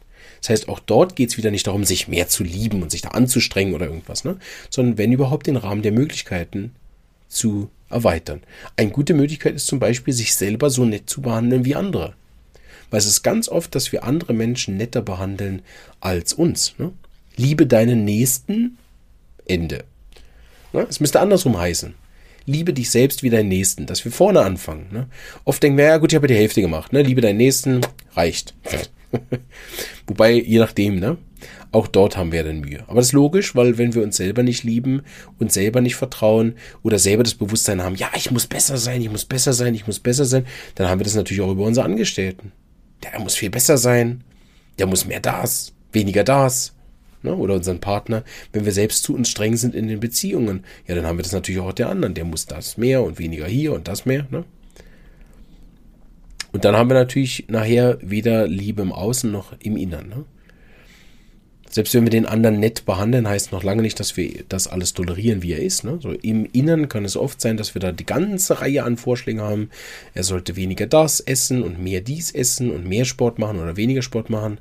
[0.40, 3.02] Das heißt, auch dort geht es wieder nicht darum, sich mehr zu lieben und sich
[3.02, 4.38] da anzustrengen oder irgendwas, ne?
[4.70, 6.72] sondern wenn überhaupt den Rahmen der Möglichkeiten
[7.30, 8.42] zu erweitern.
[8.76, 12.14] Eine gute Möglichkeit ist zum Beispiel, sich selber so nett zu behandeln wie andere.
[12.90, 15.62] Weil es ist ganz oft, dass wir andere Menschen netter behandeln
[16.00, 16.74] als uns.
[16.78, 16.92] Ne?
[17.36, 18.76] Liebe deinen Nächsten,
[19.46, 19.84] Ende.
[20.72, 20.86] Ne?
[20.88, 21.94] Es müsste andersrum heißen.
[22.46, 24.88] Liebe dich selbst wie deinen Nächsten, dass wir vorne anfangen.
[24.90, 25.06] Ne?
[25.44, 26.92] Oft denken wir, ja gut, ich habe die Hälfte gemacht.
[26.92, 27.02] Ne?
[27.02, 27.80] Liebe deinen Nächsten,
[28.14, 28.54] reicht.
[30.06, 31.16] Wobei, je nachdem, ne?
[31.72, 32.82] Auch dort haben wir dann Mühe.
[32.86, 35.02] Aber das ist logisch, weil wenn wir uns selber nicht lieben,
[35.38, 39.10] uns selber nicht vertrauen oder selber das Bewusstsein haben, ja, ich muss besser sein, ich
[39.10, 41.86] muss besser sein, ich muss besser sein, dann haben wir das natürlich auch über unsere
[41.86, 42.52] Angestellten.
[43.02, 44.24] Der muss viel besser sein,
[44.78, 46.74] der muss mehr das, weniger das.
[47.22, 47.34] Ne?
[47.34, 51.06] Oder unseren Partner, wenn wir selbst zu uns streng sind in den Beziehungen, ja, dann
[51.06, 52.14] haben wir das natürlich auch der anderen.
[52.14, 54.26] Der muss das mehr und weniger hier und das mehr.
[54.30, 54.44] Ne?
[56.52, 60.08] Und dann haben wir natürlich nachher weder Liebe im Außen noch im Innern.
[60.08, 60.24] Ne?
[61.72, 64.92] Selbst wenn wir den anderen nett behandeln, heißt noch lange nicht, dass wir das alles
[64.92, 65.84] tolerieren, wie er ist.
[65.84, 66.00] Ne?
[66.02, 69.40] So Im Innern kann es oft sein, dass wir da die ganze Reihe an Vorschlägen
[69.40, 69.70] haben.
[70.12, 74.02] Er sollte weniger das essen und mehr dies essen und mehr Sport machen oder weniger
[74.02, 74.58] Sport machen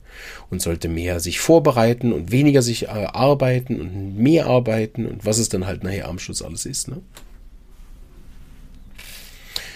[0.51, 5.39] und sollte mehr sich vorbereiten und weniger sich äh, arbeiten und mehr arbeiten und was
[5.39, 6.89] es dann halt nachher am Schluss alles ist.
[6.89, 7.01] Ne?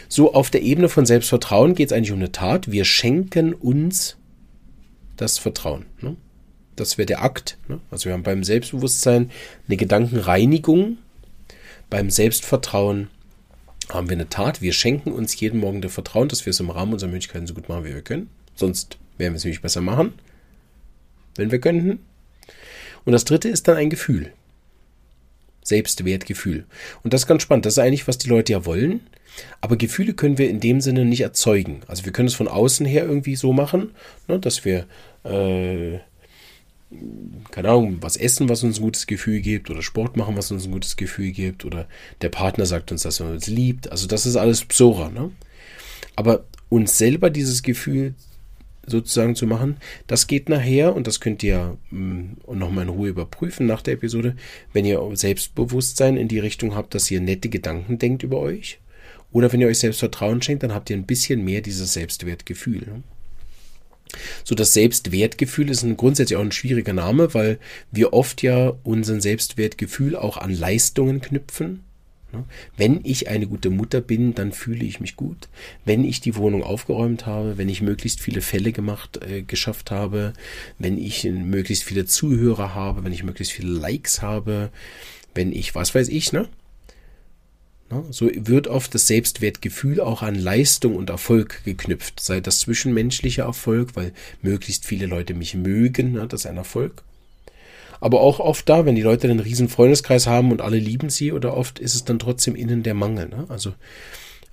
[0.08, 2.72] So auf der Ebene von Selbstvertrauen geht es eigentlich um eine Tat.
[2.72, 4.18] Wir schenken uns
[5.18, 5.88] das Vertrauen.
[6.00, 6.16] Ne?
[6.76, 7.58] Das wäre der Akt.
[7.68, 7.80] Ne?
[7.92, 9.32] Also wir haben beim Selbstbewusstsein
[9.68, 10.98] eine Gedankenreinigung.
[11.90, 13.10] Beim Selbstvertrauen
[13.90, 14.62] haben wir eine Tat.
[14.62, 17.54] Wir schenken uns jeden Morgen das Vertrauen, dass wir es im Rahmen unserer Möglichkeiten so
[17.54, 18.30] gut machen, wie wir können.
[18.56, 20.14] Sonst werden wir es nämlich besser machen,
[21.36, 22.00] wenn wir könnten.
[23.06, 24.32] Und das dritte ist dann ein Gefühl.
[25.64, 26.66] Selbstwertgefühl.
[27.04, 27.66] Und das ist ganz spannend.
[27.66, 29.02] Das ist eigentlich, was die Leute ja wollen.
[29.62, 31.82] Aber Gefühle können wir in dem Sinne nicht erzeugen.
[31.88, 33.92] Also wir können es von außen her irgendwie so machen,
[34.28, 34.86] ne, dass wir
[35.24, 36.00] äh,
[37.52, 40.66] keine Ahnung, was essen, was uns ein gutes Gefühl gibt, oder Sport machen, was uns
[40.66, 41.88] ein gutes Gefühl gibt, oder
[42.22, 43.92] der Partner sagt uns, dass er uns liebt.
[43.92, 45.32] Also das ist alles Psora, ne?
[46.16, 48.16] Aber uns selber dieses Gefühl
[48.86, 49.78] sozusagen zu machen,
[50.08, 54.36] das geht nachher, und das könnt ihr mm, nochmal in Ruhe überprüfen nach der Episode,
[54.74, 58.80] wenn ihr Selbstbewusstsein in die Richtung habt, dass ihr nette Gedanken denkt über euch,
[59.32, 62.82] oder wenn ihr euch selbst Vertrauen schenkt, dann habt ihr ein bisschen mehr dieses Selbstwertgefühl.
[62.82, 63.04] Ne?
[64.44, 67.60] So das Selbstwertgefühl ist ein grundsätzlich auch ein schwieriger Name, weil
[67.92, 71.82] wir oft ja unseren Selbstwertgefühl auch an Leistungen knüpfen.
[72.78, 75.50] Wenn ich eine gute Mutter bin, dann fühle ich mich gut.
[75.86, 80.34] Wenn ich die Wohnung aufgeräumt habe, wenn ich möglichst viele Fälle gemacht, äh, geschafft habe,
[80.80, 84.72] wenn ich möglichst viele Zuhörer habe, wenn ich möglichst viele Likes habe,
[85.36, 86.48] wenn ich, was weiß ich, ne?
[87.94, 88.04] Ne?
[88.10, 92.20] So wird oft das Selbstwertgefühl auch an Leistung und Erfolg geknüpft.
[92.20, 96.28] Sei das zwischenmenschlicher Erfolg, weil möglichst viele Leute mich mögen, ne?
[96.28, 97.04] das ist ein Erfolg.
[98.00, 101.32] Aber auch oft da, wenn die Leute einen riesen Freundeskreis haben und alle lieben sie,
[101.32, 103.30] oder oft ist es dann trotzdem innen der Mangel.
[103.30, 103.46] Ne?
[103.48, 103.74] Also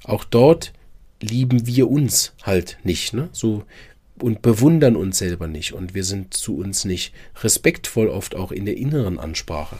[0.04, 0.72] auch dort
[1.20, 3.14] lieben wir uns halt nicht?
[3.32, 3.64] So
[4.22, 8.66] und bewundern uns selber nicht und wir sind zu uns nicht respektvoll oft auch in
[8.66, 9.78] der inneren Ansprache.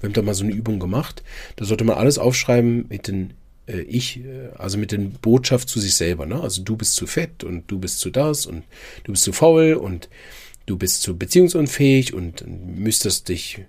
[0.00, 1.22] Wir haben da mal so eine Übung gemacht.
[1.56, 3.34] Da sollte man alles aufschreiben mit den
[3.66, 6.26] äh, Ich, äh, also mit den Botschaft zu sich selber.
[6.26, 6.40] Ne?
[6.40, 8.64] Also du bist zu fett und du bist zu das und
[9.04, 10.08] du bist zu faul und
[10.66, 13.60] du bist zu beziehungsunfähig und müsstest dich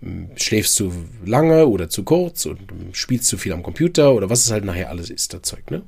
[0.00, 0.92] hm, schläfst zu
[1.24, 2.60] lange oder zu kurz und
[2.92, 5.82] spielst zu viel am Computer oder was es halt nachher alles ist, das Zeug, ne?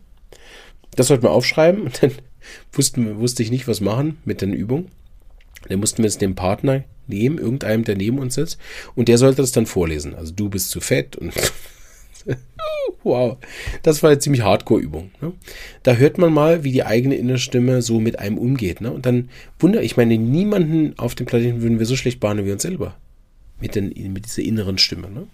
[0.97, 2.13] Das sollten wir aufschreiben und dann
[2.73, 4.89] wussten, wusste ich nicht, was machen mit den Übungen.
[5.69, 8.59] Dann mussten wir es dem Partner nehmen, irgendeinem, der neben uns sitzt,
[8.95, 10.15] und der sollte das dann vorlesen.
[10.15, 11.33] Also du bist zu fett und
[13.03, 13.37] wow,
[13.83, 15.11] das war eine ziemlich Hardcore-Übung.
[15.21, 15.33] Ne?
[15.83, 18.81] Da hört man mal, wie die eigene innere Stimme so mit einem umgeht.
[18.81, 18.93] Ne?
[18.93, 22.53] Und dann wundere ich meine, niemanden auf dem Planeten würden wir so schlecht behandeln wie
[22.53, 22.97] uns selber.
[23.61, 25.11] Mit, den, mit dieser inneren Stimme.
[25.11, 25.27] Ne?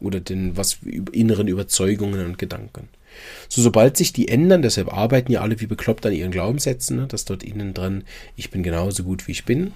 [0.00, 0.78] Oder den was
[1.12, 2.88] inneren Überzeugungen und Gedanken.
[3.48, 7.06] So, sobald sich die ändern, deshalb arbeiten ja alle wie bekloppt an ihren Glaubenssätzen, ne,
[7.06, 8.04] dass dort innen dran,
[8.36, 9.72] ich bin genauso gut wie ich bin.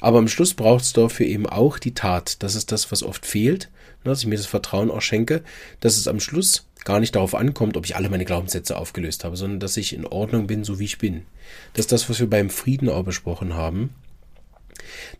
[0.00, 2.42] Aber am Schluss braucht es dafür eben auch die Tat.
[2.42, 3.70] Das ist das, was oft fehlt,
[4.04, 5.42] ne, dass ich mir das Vertrauen auch schenke,
[5.80, 9.36] dass es am Schluss gar nicht darauf ankommt, ob ich alle meine Glaubenssätze aufgelöst habe,
[9.36, 11.22] sondern dass ich in Ordnung bin, so wie ich bin.
[11.72, 13.90] Das ist das, was wir beim Frieden auch besprochen haben,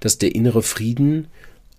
[0.01, 1.29] dass der innere Frieden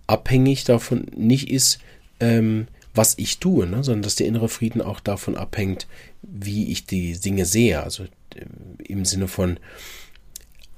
[0.06, 1.78] abhängig davon nicht ist,
[2.20, 3.82] ähm, was ich tue, ne?
[3.84, 5.86] sondern dass der innere Frieden auch davon abhängt,
[6.22, 7.82] wie ich die Dinge sehe.
[7.82, 8.08] Also äh,
[8.84, 9.58] im Sinne von,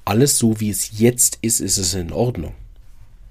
[0.04, 2.54] alles so wie es jetzt ist, ist es in Ordnung.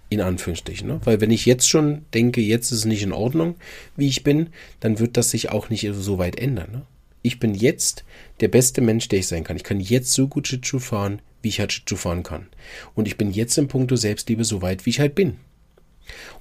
[0.09, 0.87] In Anführungsstrichen.
[0.87, 1.01] Ne?
[1.03, 3.55] Weil wenn ich jetzt schon denke, jetzt ist es nicht in Ordnung,
[3.97, 6.71] wie ich bin, dann wird das sich auch nicht so weit ändern.
[6.71, 6.81] Ne?
[7.23, 8.05] Ich bin jetzt
[8.39, 9.57] der beste Mensch, der ich sein kann.
[9.57, 12.47] Ich kann jetzt so gut Jitsu fahren, wie ich halt Jitsu fahren kann.
[12.95, 15.37] Und ich bin jetzt im Punkto Selbstliebe so weit, wie ich halt bin.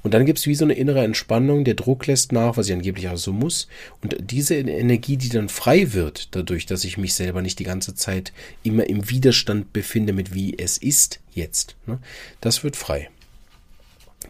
[0.03, 2.73] Und dann gibt es wie so eine innere Entspannung, der Druck lässt nach, was ich
[2.73, 3.69] angeblich auch so muss.
[4.03, 7.95] Und diese Energie, die dann frei wird, dadurch, dass ich mich selber nicht die ganze
[7.95, 11.99] Zeit immer im Widerstand befinde mit wie es ist jetzt, ne,
[12.41, 13.11] das wird frei.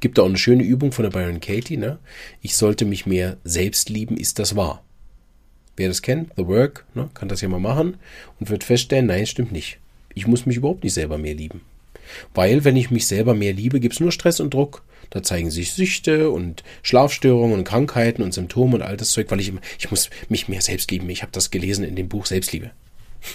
[0.01, 1.99] Gibt da auch eine schöne Übung von der Byron Katie, ne?
[2.43, 4.83] Ich sollte mich mehr selbst lieben, ist das wahr?
[5.77, 7.97] Wer das kennt, The Work, ne, kann das ja mal machen
[8.41, 9.79] und wird feststellen, nein, stimmt nicht.
[10.15, 11.61] Ich muss mich überhaupt nicht selber mehr lieben.
[12.35, 14.83] Weil, wenn ich mich selber mehr liebe, gibt es nur Stress und Druck.
[15.11, 19.41] Da zeigen sich Süchte und Schlafstörungen und Krankheiten und Symptome und all das Zeug, weil
[19.41, 21.09] ich, ich muss mich mehr selbst lieben.
[21.11, 22.71] Ich habe das gelesen in dem Buch Selbstliebe.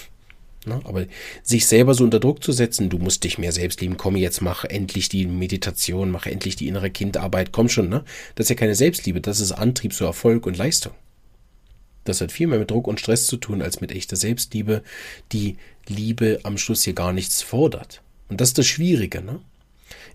[0.66, 1.06] Na, aber
[1.44, 4.42] sich selber so unter Druck zu setzen, du musst dich mehr selbst lieben, komm jetzt,
[4.42, 8.04] mach endlich die Meditation, mach endlich die innere Kindarbeit, komm schon, ne?
[8.36, 10.94] Das ist ja keine Selbstliebe, das ist Antrieb zu Erfolg und Leistung.
[12.04, 14.84] Das hat viel mehr mit Druck und Stress zu tun als mit echter Selbstliebe,
[15.32, 15.58] die
[15.88, 18.02] Liebe am Schluss hier gar nichts fordert.
[18.32, 19.42] Und das ist das Schwierige, ne?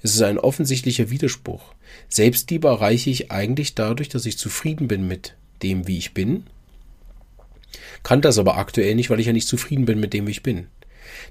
[0.02, 1.74] Es ist ein offensichtlicher Widerspruch.
[2.08, 6.44] Selbstliebe erreiche ich eigentlich dadurch, dass ich zufrieden bin mit dem, wie ich bin.
[8.02, 10.42] Kann das aber aktuell nicht, weil ich ja nicht zufrieden bin mit dem, wie ich
[10.42, 10.68] bin.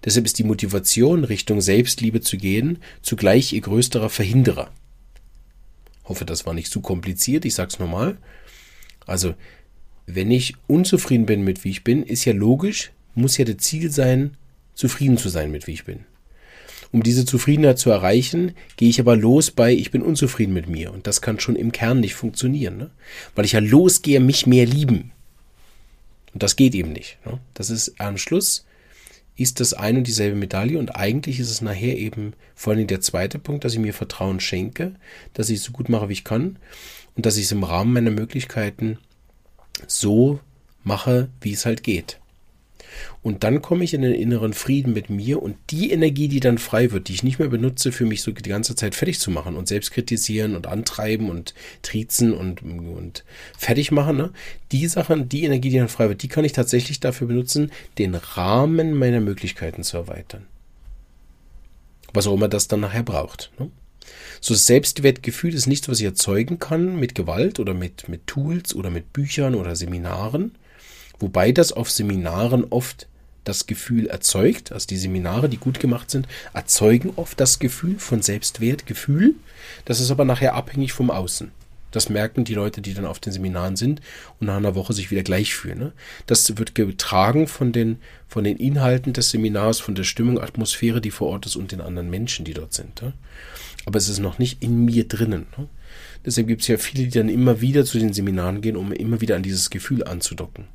[0.03, 4.69] Deshalb ist die Motivation, Richtung Selbstliebe zu gehen, zugleich ihr größterer Verhinderer.
[6.03, 8.19] Hoffe, das war nicht zu kompliziert, ich sag's nochmal.
[9.07, 9.33] Also,
[10.05, 13.89] wenn ich unzufrieden bin mit wie ich bin, ist ja logisch, muss ja das Ziel
[13.89, 14.37] sein,
[14.75, 16.05] zufrieden zu sein mit wie ich bin.
[16.95, 20.93] Um diese Zufriedenheit zu erreichen, gehe ich aber los bei, ich bin unzufrieden mit mir.
[20.93, 22.89] Und das kann schon im Kern nicht funktionieren, ne?
[23.35, 25.11] weil ich ja losgehe, mich mehr lieben.
[26.33, 27.17] Und das geht eben nicht.
[27.25, 27.41] Ne?
[27.53, 28.65] Das ist am Schluss
[29.35, 33.01] ist das ein und dieselbe Medaille und eigentlich ist es nachher eben vor allem der
[33.01, 34.95] zweite Punkt, dass ich mir Vertrauen schenke,
[35.33, 36.57] dass ich es so gut mache, wie ich kann
[37.17, 38.99] und dass ich es im Rahmen meiner Möglichkeiten
[39.85, 40.39] so
[40.85, 42.21] mache, wie es halt geht.
[43.25, 46.59] Und dann komme ich in den inneren Frieden mit mir und die Energie, die dann
[46.59, 49.31] frei wird, die ich nicht mehr benutze, für mich so die ganze Zeit fertig zu
[49.31, 53.25] machen und selbst kritisieren und antreiben und triezen und, und
[53.57, 54.31] fertig machen, ne?
[54.71, 58.13] die Sachen, die Energie, die dann frei wird, die kann ich tatsächlich dafür benutzen, den
[58.13, 60.45] Rahmen meiner Möglichkeiten zu erweitern.
[62.13, 63.51] Was auch immer das dann nachher braucht.
[63.57, 63.71] Ne?
[64.39, 68.91] So Selbstwertgefühl ist nichts, was ich erzeugen kann mit Gewalt oder mit, mit Tools oder
[68.91, 70.51] mit Büchern oder Seminaren,
[71.19, 73.07] Wobei das auf Seminaren oft
[73.45, 78.21] das Gefühl erzeugt, also die Seminare, die gut gemacht sind, erzeugen oft das Gefühl von
[78.21, 79.35] Selbstwertgefühl.
[79.85, 81.51] Das ist aber nachher abhängig vom Außen.
[81.91, 84.01] Das merken die Leute, die dann auf den Seminaren sind
[84.41, 85.79] und nach einer Woche sich wieder gleich fühlen.
[85.79, 85.91] Ne?
[86.25, 91.11] Das wird getragen von den, von den Inhalten des Seminars, von der Stimmung, Atmosphäre, die
[91.11, 93.01] vor Ort ist und den anderen Menschen, die dort sind.
[93.01, 93.13] Ne?
[93.85, 95.45] Aber es ist noch nicht in mir drinnen.
[95.57, 95.69] Ne?
[96.25, 99.21] Deshalb gibt es ja viele, die dann immer wieder zu den Seminaren gehen, um immer
[99.21, 100.65] wieder an dieses Gefühl anzudocken.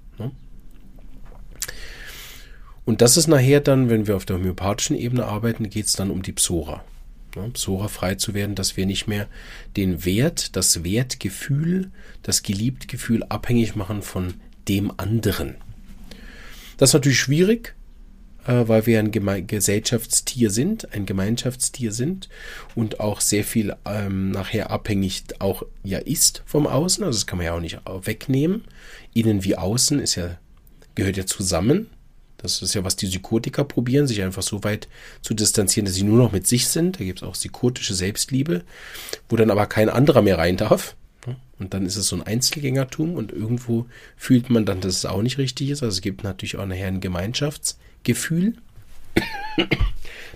[2.90, 6.10] Und das ist nachher dann, wenn wir auf der homöopathischen Ebene arbeiten, geht es dann
[6.10, 6.84] um die Psora.
[7.36, 7.48] Ne?
[7.50, 9.28] Psora frei zu werden, dass wir nicht mehr
[9.76, 11.92] den Wert, das Wertgefühl,
[12.24, 14.34] das Geliebtgefühl abhängig machen von
[14.66, 15.54] dem anderen.
[16.78, 17.76] Das ist natürlich schwierig,
[18.44, 22.28] äh, weil wir ein Geme Gesellschaftstier sind, ein Gemeinschaftstier sind
[22.74, 27.04] und auch sehr viel ähm, nachher abhängig auch ja ist vom Außen.
[27.04, 28.64] Also das kann man ja auch nicht wegnehmen.
[29.14, 30.38] Innen wie außen ist ja,
[30.96, 31.86] gehört ja zusammen.
[32.42, 34.88] Das ist ja, was die Psychotiker probieren, sich einfach so weit
[35.20, 36.98] zu distanzieren, dass sie nur noch mit sich sind.
[36.98, 38.62] Da gibt es auch psychotische Selbstliebe,
[39.28, 40.96] wo dann aber kein anderer mehr rein darf.
[41.58, 43.84] Und dann ist es so ein Einzelgängertum und irgendwo
[44.16, 45.82] fühlt man dann, dass es auch nicht richtig ist.
[45.82, 48.54] Also es gibt natürlich auch nachher ein Gemeinschaftsgefühl.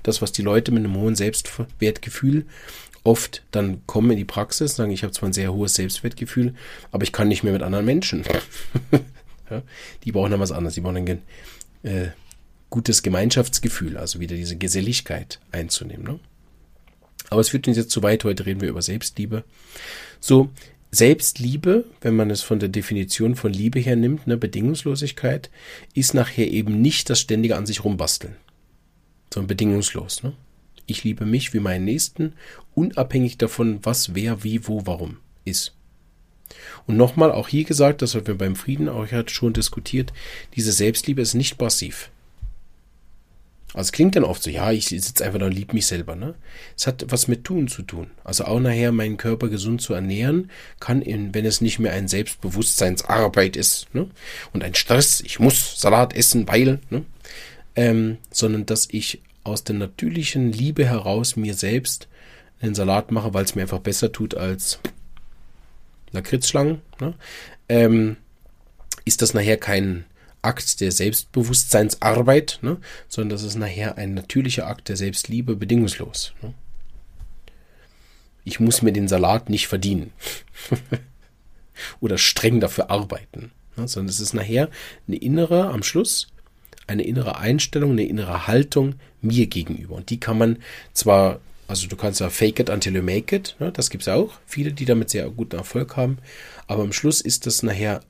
[0.02, 2.44] Das, was die Leute mit einem hohen Selbstwertgefühl
[3.04, 6.54] oft dann kommen in die Praxis, sagen, ich habe zwar ein sehr hohes Selbstwertgefühl,
[6.90, 8.24] aber ich kann nicht mehr mit anderen Menschen.
[10.04, 11.22] die brauchen dann was anderes, die brauchen ein
[11.84, 12.08] äh,
[12.70, 16.04] gutes Gemeinschaftsgefühl, also wieder diese Geselligkeit einzunehmen.
[16.04, 16.20] Ne?
[17.30, 19.44] Aber es führt uns jetzt zu weit, heute reden wir über Selbstliebe.
[20.20, 20.50] So,
[20.90, 25.50] Selbstliebe, wenn man es von der Definition von Liebe her nimmt, ne, Bedingungslosigkeit,
[25.94, 28.36] ist nachher eben nicht das ständige an sich rumbasteln,
[29.32, 30.22] sondern bedingungslos.
[30.22, 30.34] Ne?
[30.86, 32.34] Ich liebe mich wie meinen Nächsten,
[32.74, 35.73] unabhängig davon, was, wer, wie, wo, warum ist.
[36.86, 40.12] Und nochmal auch hier gesagt, das haben wir beim Frieden auch schon diskutiert,
[40.56, 42.10] diese Selbstliebe ist nicht passiv.
[43.74, 46.14] Also klingt dann oft so, ja, ich sitze einfach da und liebe mich selber.
[46.14, 46.34] Ne?
[46.76, 48.12] Es hat was mit Tun zu tun.
[48.22, 52.06] Also auch nachher meinen Körper gesund zu ernähren, kann, in, wenn es nicht mehr ein
[52.06, 54.08] Selbstbewusstseinsarbeit ist ne?
[54.52, 57.04] und ein Stress, ich muss Salat essen, weil, ne?
[57.74, 62.06] ähm, sondern dass ich aus der natürlichen Liebe heraus mir selbst
[62.60, 64.78] einen Salat mache, weil es mir einfach besser tut als
[66.14, 67.14] Lakritzschlangen, ne?
[67.68, 68.16] ähm,
[69.04, 70.04] ist das nachher kein
[70.40, 72.78] Akt der Selbstbewusstseinsarbeit, ne?
[73.08, 76.32] sondern das ist nachher ein natürlicher Akt der Selbstliebe, bedingungslos.
[76.42, 76.54] Ne?
[78.44, 80.12] Ich muss mir den Salat nicht verdienen
[82.00, 83.88] oder streng dafür arbeiten, ne?
[83.88, 84.70] sondern es ist nachher
[85.08, 86.28] eine innere, am Schluss,
[86.86, 89.94] eine innere Einstellung, eine innere Haltung mir gegenüber.
[89.94, 90.58] Und die kann man
[90.92, 93.72] zwar, also du kannst ja fake it until you make it, ne?
[93.72, 96.18] das gibt es auch, viele, die damit sehr guten Erfolg haben,
[96.66, 98.00] aber am Schluss ist das nachher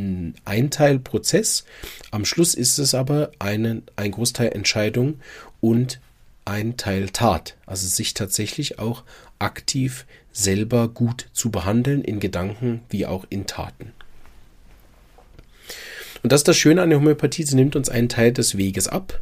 [0.00, 1.64] ein Einteilprozess.
[2.10, 5.20] Am Schluss ist es aber eine, ein Großteil Entscheidung
[5.60, 6.00] und
[6.44, 7.56] ein Teil Tat.
[7.66, 9.04] Also sich tatsächlich auch
[9.38, 13.92] aktiv selber gut zu behandeln in Gedanken wie auch in Taten.
[16.22, 18.88] Und das ist das Schöne an der Homöopathie, sie nimmt uns einen Teil des Weges
[18.88, 19.20] ab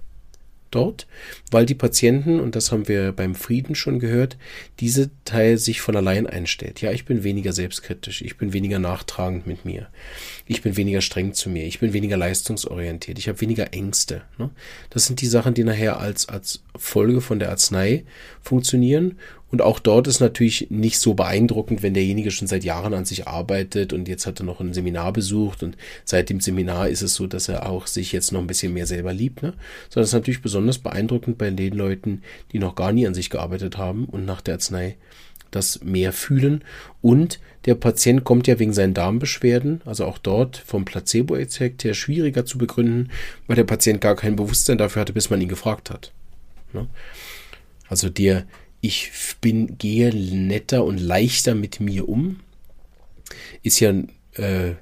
[0.71, 1.07] dort,
[1.51, 4.37] weil die Patienten, und das haben wir beim Frieden schon gehört,
[4.81, 6.81] diese Teil sich von allein einstellt.
[6.81, 9.89] Ja, ich bin weniger selbstkritisch, ich bin weniger nachtragend mit mir,
[10.47, 14.23] ich bin weniger streng zu mir, ich bin weniger leistungsorientiert, ich habe weniger Ängste.
[14.39, 14.51] Ne?
[14.91, 18.05] Das sind die Sachen, die nachher als, als Folge von der Arznei
[18.43, 19.19] funktionieren
[19.51, 23.27] und auch dort ist natürlich nicht so beeindruckend, wenn derjenige schon seit Jahren an sich
[23.27, 27.15] arbeitet und jetzt hat er noch ein Seminar besucht und seit dem Seminar ist es
[27.15, 29.43] so, dass er auch sich jetzt noch ein bisschen mehr selber liebt.
[29.43, 29.55] Ne?
[29.89, 33.31] Sondern es ist natürlich besonders beeindruckend bei den Leuten, die noch gar nie an sich
[33.31, 34.97] gearbeitet haben und nach der Arznei
[35.51, 36.63] das mehr fühlen.
[37.01, 42.45] Und der Patient kommt ja wegen seinen Darmbeschwerden, also auch dort vom Placebo-Effekt her schwieriger
[42.45, 43.11] zu begründen,
[43.47, 46.13] weil der Patient gar kein Bewusstsein dafür hatte, bis man ihn gefragt hat.
[46.75, 46.87] Ne?
[47.89, 48.45] Also der
[48.81, 49.11] ich
[49.41, 52.41] bin, gehe netter und leichter mit mir um,
[53.63, 53.93] ist ja
[54.35, 54.75] äh,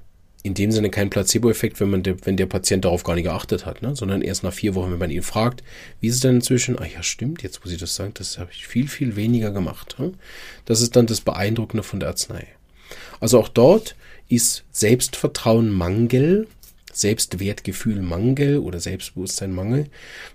[0.43, 3.83] in dem Sinne kein Placebo-Effekt, wenn man wenn der Patient darauf gar nicht geachtet hat,
[3.83, 3.97] ne?
[3.97, 5.65] sondern erst nach vier Wochen, wenn man ihn fragt,
[6.01, 6.77] wie ist es denn inzwischen?
[6.79, 9.97] Ach ja, stimmt, jetzt muss ich das sagen, das habe ich viel, viel weniger gemacht.
[9.99, 10.13] Ne?
[10.65, 12.47] Das ist dann das Beeindruckende von der Arznei.
[13.19, 13.97] Also auch dort
[14.29, 16.47] ist Selbstvertrauen Mangel
[17.01, 19.89] Selbstwertgefühl Mangel oder Selbstbewusstsein Mangel.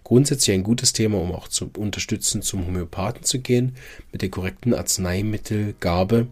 [0.03, 3.75] Grundsätzlich ein gutes Thema, um auch zu unterstützen, zum Homöopathen zu gehen.
[4.11, 6.27] Mit der korrekten Arzneimittelgabe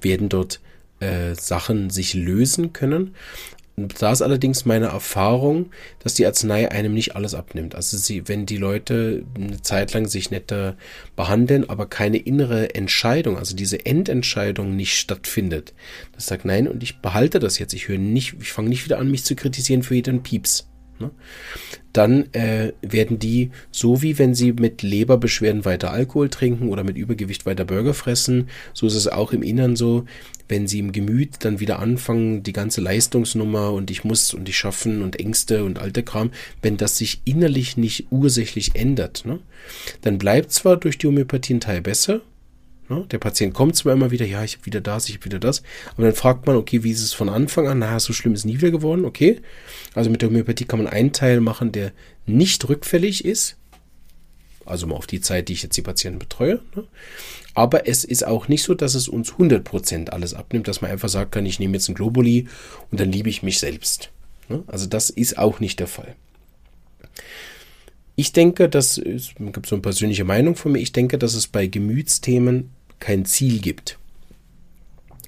[0.00, 0.60] werden dort
[1.00, 3.14] äh, Sachen sich lösen können.
[3.76, 7.74] Da ist allerdings meine Erfahrung, dass die Arznei einem nicht alles abnimmt.
[7.74, 10.78] Also sie, wenn die Leute eine Zeit lang sich netter
[11.14, 15.74] behandeln, aber keine innere Entscheidung, also diese Endentscheidung nicht stattfindet,
[16.14, 17.74] das sagt nein und ich behalte das jetzt.
[17.74, 20.68] Ich höre nicht, ich fange nicht wieder an, mich zu kritisieren für jeden Pieps.
[20.98, 21.10] Ne?
[21.92, 26.96] Dann äh, werden die, so wie wenn sie mit Leberbeschwerden weiter Alkohol trinken oder mit
[26.96, 30.04] Übergewicht weiter Burger fressen, so ist es auch im Innern so,
[30.48, 34.56] wenn sie im Gemüt dann wieder anfangen, die ganze Leistungsnummer und ich muss und ich
[34.56, 36.30] schaffen und Ängste und alte Kram,
[36.62, 39.40] wenn das sich innerlich nicht ursächlich ändert, ne,
[40.02, 42.20] dann bleibt zwar durch die Homöopathie ein Teil besser,
[42.88, 45.62] der Patient kommt zwar immer wieder, ja, ich habe wieder das, ich habe wieder das,
[45.94, 47.80] aber dann fragt man, okay, wie ist es von Anfang an?
[47.80, 49.40] Naja, so schlimm ist nie wieder geworden, okay.
[49.94, 51.92] Also mit der Homöopathie kann man einen Teil machen, der
[52.26, 53.56] nicht rückfällig ist,
[54.64, 56.60] also mal auf die Zeit, die ich jetzt die Patienten betreue.
[56.74, 56.84] Ne?
[57.54, 61.08] Aber es ist auch nicht so, dass es uns 100% alles abnimmt, dass man einfach
[61.08, 62.48] sagt kann, ich nehme jetzt ein Globuli
[62.90, 64.10] und dann liebe ich mich selbst.
[64.48, 64.62] Ne?
[64.66, 66.14] Also das ist auch nicht der Fall.
[68.16, 71.46] Ich denke, das ist, gibt so eine persönliche Meinung von mir, ich denke, dass es
[71.46, 73.98] bei Gemütsthemen kein Ziel gibt.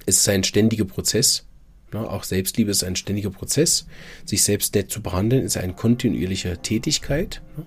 [0.05, 1.45] Es ist ein ständiger Prozess.
[1.93, 2.09] Ne?
[2.09, 3.85] Auch Selbstliebe ist ein ständiger Prozess.
[4.25, 7.41] Sich selbst nett zu behandeln ist eine kontinuierliche Tätigkeit.
[7.57, 7.65] Ne?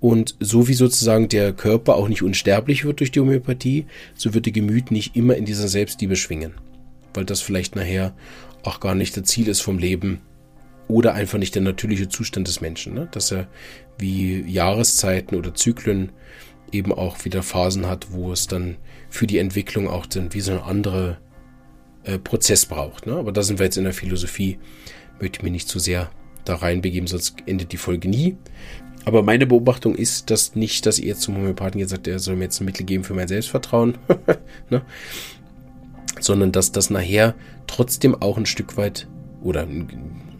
[0.00, 3.86] Und so wie sozusagen der Körper auch nicht unsterblich wird durch die Homöopathie,
[4.16, 6.54] so wird der Gemüt nicht immer in dieser Selbstliebe schwingen.
[7.14, 8.12] Weil das vielleicht nachher
[8.64, 10.20] auch gar nicht das Ziel ist vom Leben
[10.88, 12.94] oder einfach nicht der natürliche Zustand des Menschen.
[12.94, 13.08] Ne?
[13.12, 13.46] Dass er
[13.98, 16.10] wie Jahreszeiten oder Zyklen
[16.72, 18.76] eben auch wieder Phasen hat, wo es dann
[19.08, 21.18] für die Entwicklung auch dann wie so ein anderer
[22.04, 23.06] äh, Prozess braucht.
[23.06, 23.14] Ne?
[23.14, 24.58] Aber da sind wir jetzt in der Philosophie,
[25.20, 26.10] möchte ich mich nicht zu sehr
[26.44, 28.36] da reinbegeben, sonst endet die Folge nie.
[29.04, 32.60] Aber meine Beobachtung ist, dass nicht, dass ihr zum Homöopathen gesagt er soll mir jetzt
[32.60, 33.98] ein Mittel geben für mein Selbstvertrauen,
[34.70, 34.82] ne?
[36.20, 37.34] sondern dass das nachher
[37.66, 39.08] trotzdem auch ein Stück weit
[39.42, 39.66] oder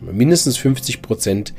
[0.00, 1.54] mindestens 50 Prozent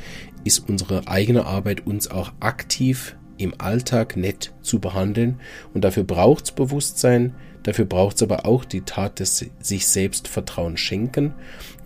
[0.46, 5.40] ist unsere eigene Arbeit, uns auch aktiv im Alltag nett zu behandeln.
[5.74, 10.28] Und dafür braucht es Bewusstsein, dafür braucht es aber auch die Tat des sich selbst
[10.28, 11.34] Vertrauen schenken.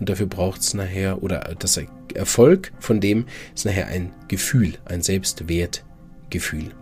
[0.00, 1.80] Und dafür braucht es nachher, oder das
[2.14, 6.72] Erfolg von dem ist nachher ein Gefühl, ein Selbstwertgefühl.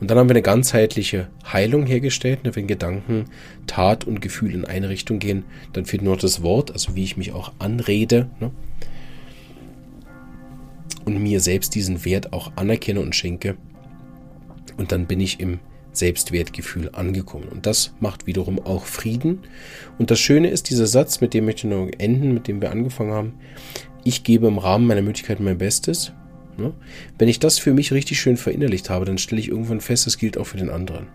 [0.00, 2.40] Und dann haben wir eine ganzheitliche Heilung hergestellt.
[2.42, 3.26] Wenn Gedanken,
[3.66, 7.16] Tat und Gefühl in eine Richtung gehen, dann fehlt nur das Wort, also wie ich
[7.16, 8.30] mich auch anrede.
[8.40, 8.50] Ne?
[11.04, 13.56] Und mir selbst diesen Wert auch anerkenne und schenke.
[14.76, 15.60] Und dann bin ich im
[15.92, 17.48] Selbstwertgefühl angekommen.
[17.48, 19.40] Und das macht wiederum auch Frieden.
[19.98, 22.70] Und das Schöne ist, dieser Satz, mit dem möchte ich noch enden, mit dem wir
[22.70, 23.34] angefangen haben.
[24.04, 26.12] Ich gebe im Rahmen meiner Möglichkeiten mein Bestes.
[27.18, 30.16] Wenn ich das für mich richtig schön verinnerlicht habe, dann stelle ich irgendwann fest, das
[30.16, 31.06] gilt auch für den anderen.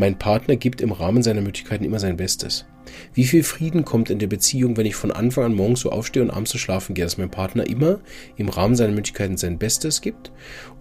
[0.00, 2.64] Mein Partner gibt im Rahmen seiner Möglichkeiten immer sein Bestes.
[3.12, 6.22] Wie viel Frieden kommt in der Beziehung, wenn ich von Anfang an morgens so aufstehe
[6.22, 8.00] und abends zu schlafen gehe, dass mein Partner immer
[8.38, 10.32] im Rahmen seiner Möglichkeiten sein Bestes gibt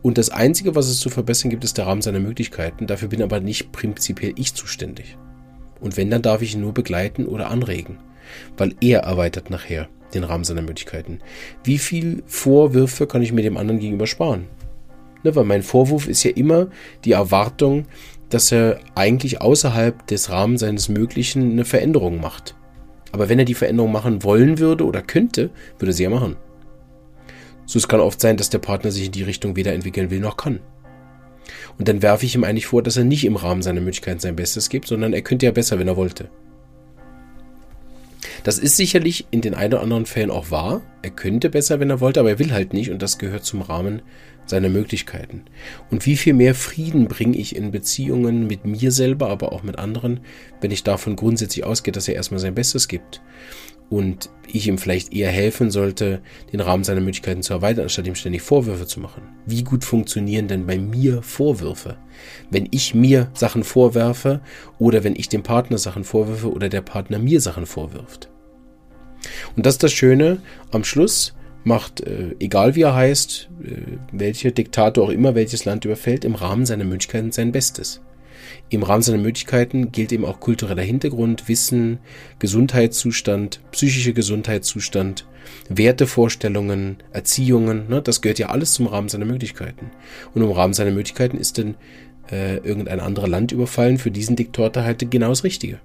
[0.02, 2.88] und das Einzige, was es zu verbessern gibt, ist der Rahmen seiner Möglichkeiten.
[2.88, 5.18] Dafür bin aber nicht prinzipiell ich zuständig.
[5.82, 7.98] Und wenn, dann darf ich ihn nur begleiten oder anregen,
[8.56, 11.20] weil er erweitert nachher den Rahmen seiner Möglichkeiten.
[11.66, 14.46] Wie viel Vorwürfe kann ich mir dem anderen gegenüber sparen?
[15.24, 16.68] Ne, weil mein Vorwurf ist ja immer
[17.04, 17.86] die Erwartung,
[18.30, 22.56] dass er eigentlich außerhalb des Rahmens seines Möglichen eine Veränderung macht.
[23.12, 25.50] Aber wenn er die Veränderung machen wollen würde oder könnte,
[25.80, 26.36] würde sie ja machen.
[27.66, 30.20] So es kann oft sein, dass der Partner sich in die Richtung weder entwickeln will
[30.20, 30.60] noch kann.
[31.78, 34.36] Und dann werfe ich ihm eigentlich vor, dass er nicht im Rahmen seiner Möglichkeiten sein
[34.36, 36.30] Bestes gibt, sondern er könnte ja besser, wenn er wollte.
[38.44, 40.82] Das ist sicherlich in den ein oder anderen Fällen auch wahr.
[41.02, 43.62] Er könnte besser, wenn er wollte, aber er will halt nicht und das gehört zum
[43.62, 44.02] Rahmen
[44.50, 45.44] seiner Möglichkeiten.
[45.92, 49.78] Und wie viel mehr Frieden bringe ich in Beziehungen mit mir selber, aber auch mit
[49.78, 50.22] anderen,
[50.62, 53.22] wenn ich davon grundsätzlich ausgehe, dass er erstmal sein Bestes gibt
[53.90, 56.22] und ich ihm vielleicht eher helfen sollte,
[56.52, 59.24] den Rahmen seiner Möglichkeiten zu erweitern, anstatt ihm ständig Vorwürfe zu machen.
[59.46, 61.98] Wie gut funktionieren denn bei mir Vorwürfe?
[62.50, 64.42] Wenn ich mir Sachen vorwerfe
[64.78, 68.30] oder wenn ich dem Partner Sachen vorwürfe oder der Partner mir Sachen vorwirft.
[69.56, 70.42] Und das ist das Schöne,
[70.72, 75.86] am Schluss macht, äh, egal wie er heißt, äh, welcher Diktator auch immer welches Land
[75.86, 78.02] überfällt, im Rahmen seiner Möglichkeiten sein Bestes.
[78.70, 82.00] Im Rahmen seiner Möglichkeiten gilt eben auch kultureller Hintergrund, Wissen,
[82.40, 85.26] Gesundheitszustand, psychischer Gesundheitszustand,
[85.70, 87.88] Wertevorstellungen, Erziehungen.
[87.90, 88.02] Ne?
[88.02, 89.92] Das gehört ja alles zum Rahmen seiner Möglichkeiten.
[90.34, 91.76] Und im Rahmen seiner Möglichkeiten ist denn
[92.32, 95.80] äh, irgendein anderes Land überfallen für diesen Diktator halt genau das Richtige.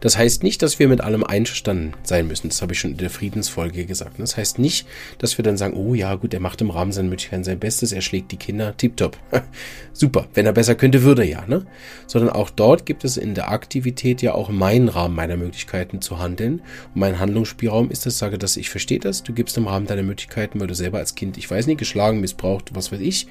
[0.00, 2.48] Das heißt nicht, dass wir mit allem einverstanden sein müssen.
[2.48, 4.18] Das habe ich schon in der Friedensfolge gesagt.
[4.18, 4.86] Das heißt nicht,
[5.18, 7.92] dass wir dann sagen, oh ja, gut, er macht im Rahmen seiner Möglichkeiten sein Bestes,
[7.92, 9.16] er schlägt die Kinder, tipptopp.
[9.92, 10.26] Super.
[10.34, 11.66] Wenn er besser könnte, würde er ja, ne?
[12.06, 16.18] Sondern auch dort gibt es in der Aktivität ja auch meinen Rahmen meiner Möglichkeiten zu
[16.18, 16.60] handeln.
[16.94, 19.22] Und mein Handlungsspielraum ist das, sage, dass ich verstehe das.
[19.22, 22.20] Du gibst im Rahmen deiner Möglichkeiten, weil du selber als Kind, ich weiß nicht, geschlagen,
[22.20, 23.28] missbraucht, was weiß ich,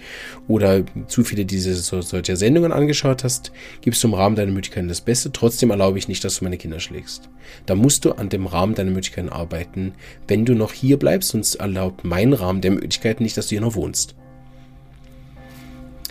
[0.47, 3.51] oder zu viele diese so, solcher Sendungen angeschaut hast,
[3.81, 5.31] gibst du im Rahmen deiner Möglichkeiten das Beste.
[5.31, 7.29] Trotzdem erlaube ich nicht, dass du meine Kinder schlägst.
[7.65, 9.93] Da musst du an dem Rahmen deiner Möglichkeiten arbeiten,
[10.27, 13.61] wenn du noch hier bleibst, sonst erlaubt mein Rahmen der Möglichkeiten nicht, dass du hier
[13.61, 14.15] noch wohnst.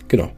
[0.08, 0.30] Genau.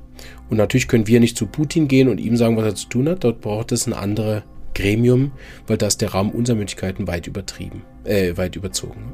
[0.50, 3.08] Und natürlich können wir nicht zu Putin gehen und ihm sagen, was er zu tun
[3.08, 3.24] hat.
[3.24, 4.42] Dort braucht es ein anderes
[4.74, 5.32] Gremium,
[5.66, 9.12] weil da ist der Rahmen unserer Möglichkeiten weit übertrieben, äh, weit überzogen.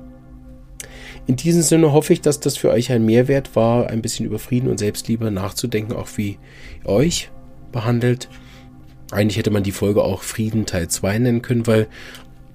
[1.26, 4.38] In diesem Sinne hoffe ich, dass das für euch ein Mehrwert war, ein bisschen über
[4.38, 6.38] Frieden und Selbstliebe nachzudenken, auch wie
[6.82, 7.30] ihr euch
[7.72, 8.28] behandelt.
[9.10, 11.88] Eigentlich hätte man die Folge auch Frieden Teil 2 nennen können, weil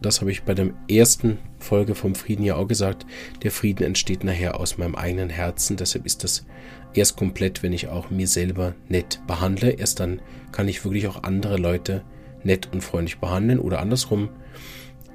[0.01, 3.06] das habe ich bei der ersten Folge vom Frieden ja auch gesagt,
[3.43, 5.78] der Frieden entsteht nachher aus meinem eigenen Herzen.
[5.78, 6.45] Deshalb ist das
[6.93, 9.72] erst komplett, wenn ich auch mir selber nett behandle.
[9.72, 12.03] Erst dann kann ich wirklich auch andere Leute
[12.43, 14.30] nett und freundlich behandeln oder andersrum.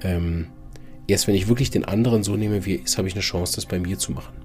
[0.03, 0.47] Ähm,
[1.07, 3.55] erst wenn ich wirklich den anderen so nehme, wie er ist, habe ich eine Chance,
[3.55, 4.35] das bei mir zu machen.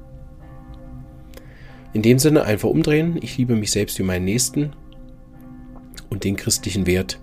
[1.93, 3.19] In dem Sinne einfach umdrehen.
[3.21, 4.73] Ich liebe mich selbst wie meinen Nächsten
[6.11, 7.19] und den christlichen Wert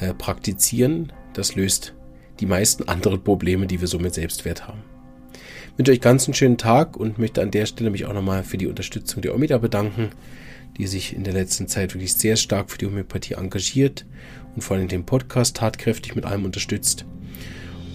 [0.00, 1.12] äh, praktizieren.
[1.32, 1.94] Das löst
[2.40, 4.82] die meisten anderen Probleme, die wir so mit Selbstwert haben.
[5.32, 8.42] Ich wünsche euch ganz einen schönen Tag und möchte an der Stelle mich auch nochmal
[8.42, 10.10] für die Unterstützung der Omida bedanken,
[10.76, 14.04] die sich in der letzten Zeit wirklich sehr stark für die Homöopathie engagiert
[14.54, 17.04] und vor allem den Podcast tatkräftig mit allem unterstützt.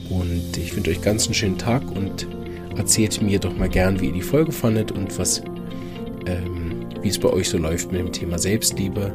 [0.09, 2.27] Und ich wünsche euch ganz einen schönen Tag und
[2.77, 5.43] erzählt mir doch mal gern, wie ihr die Folge fandet und was
[6.25, 9.13] ähm, wie es bei euch so läuft mit dem Thema Selbstliebe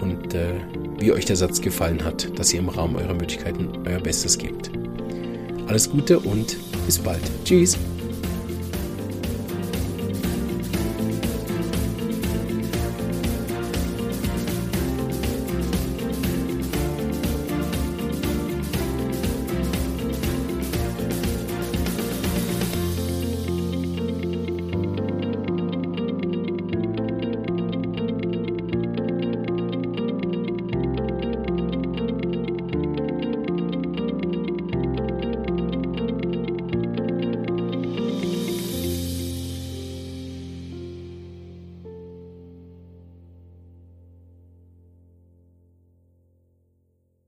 [0.00, 0.54] und äh,
[0.98, 4.70] wie euch der Satz gefallen hat, dass ihr im Rahmen eurer Möglichkeiten euer Bestes gebt.
[5.66, 7.22] Alles Gute und bis bald.
[7.44, 7.76] Tschüss.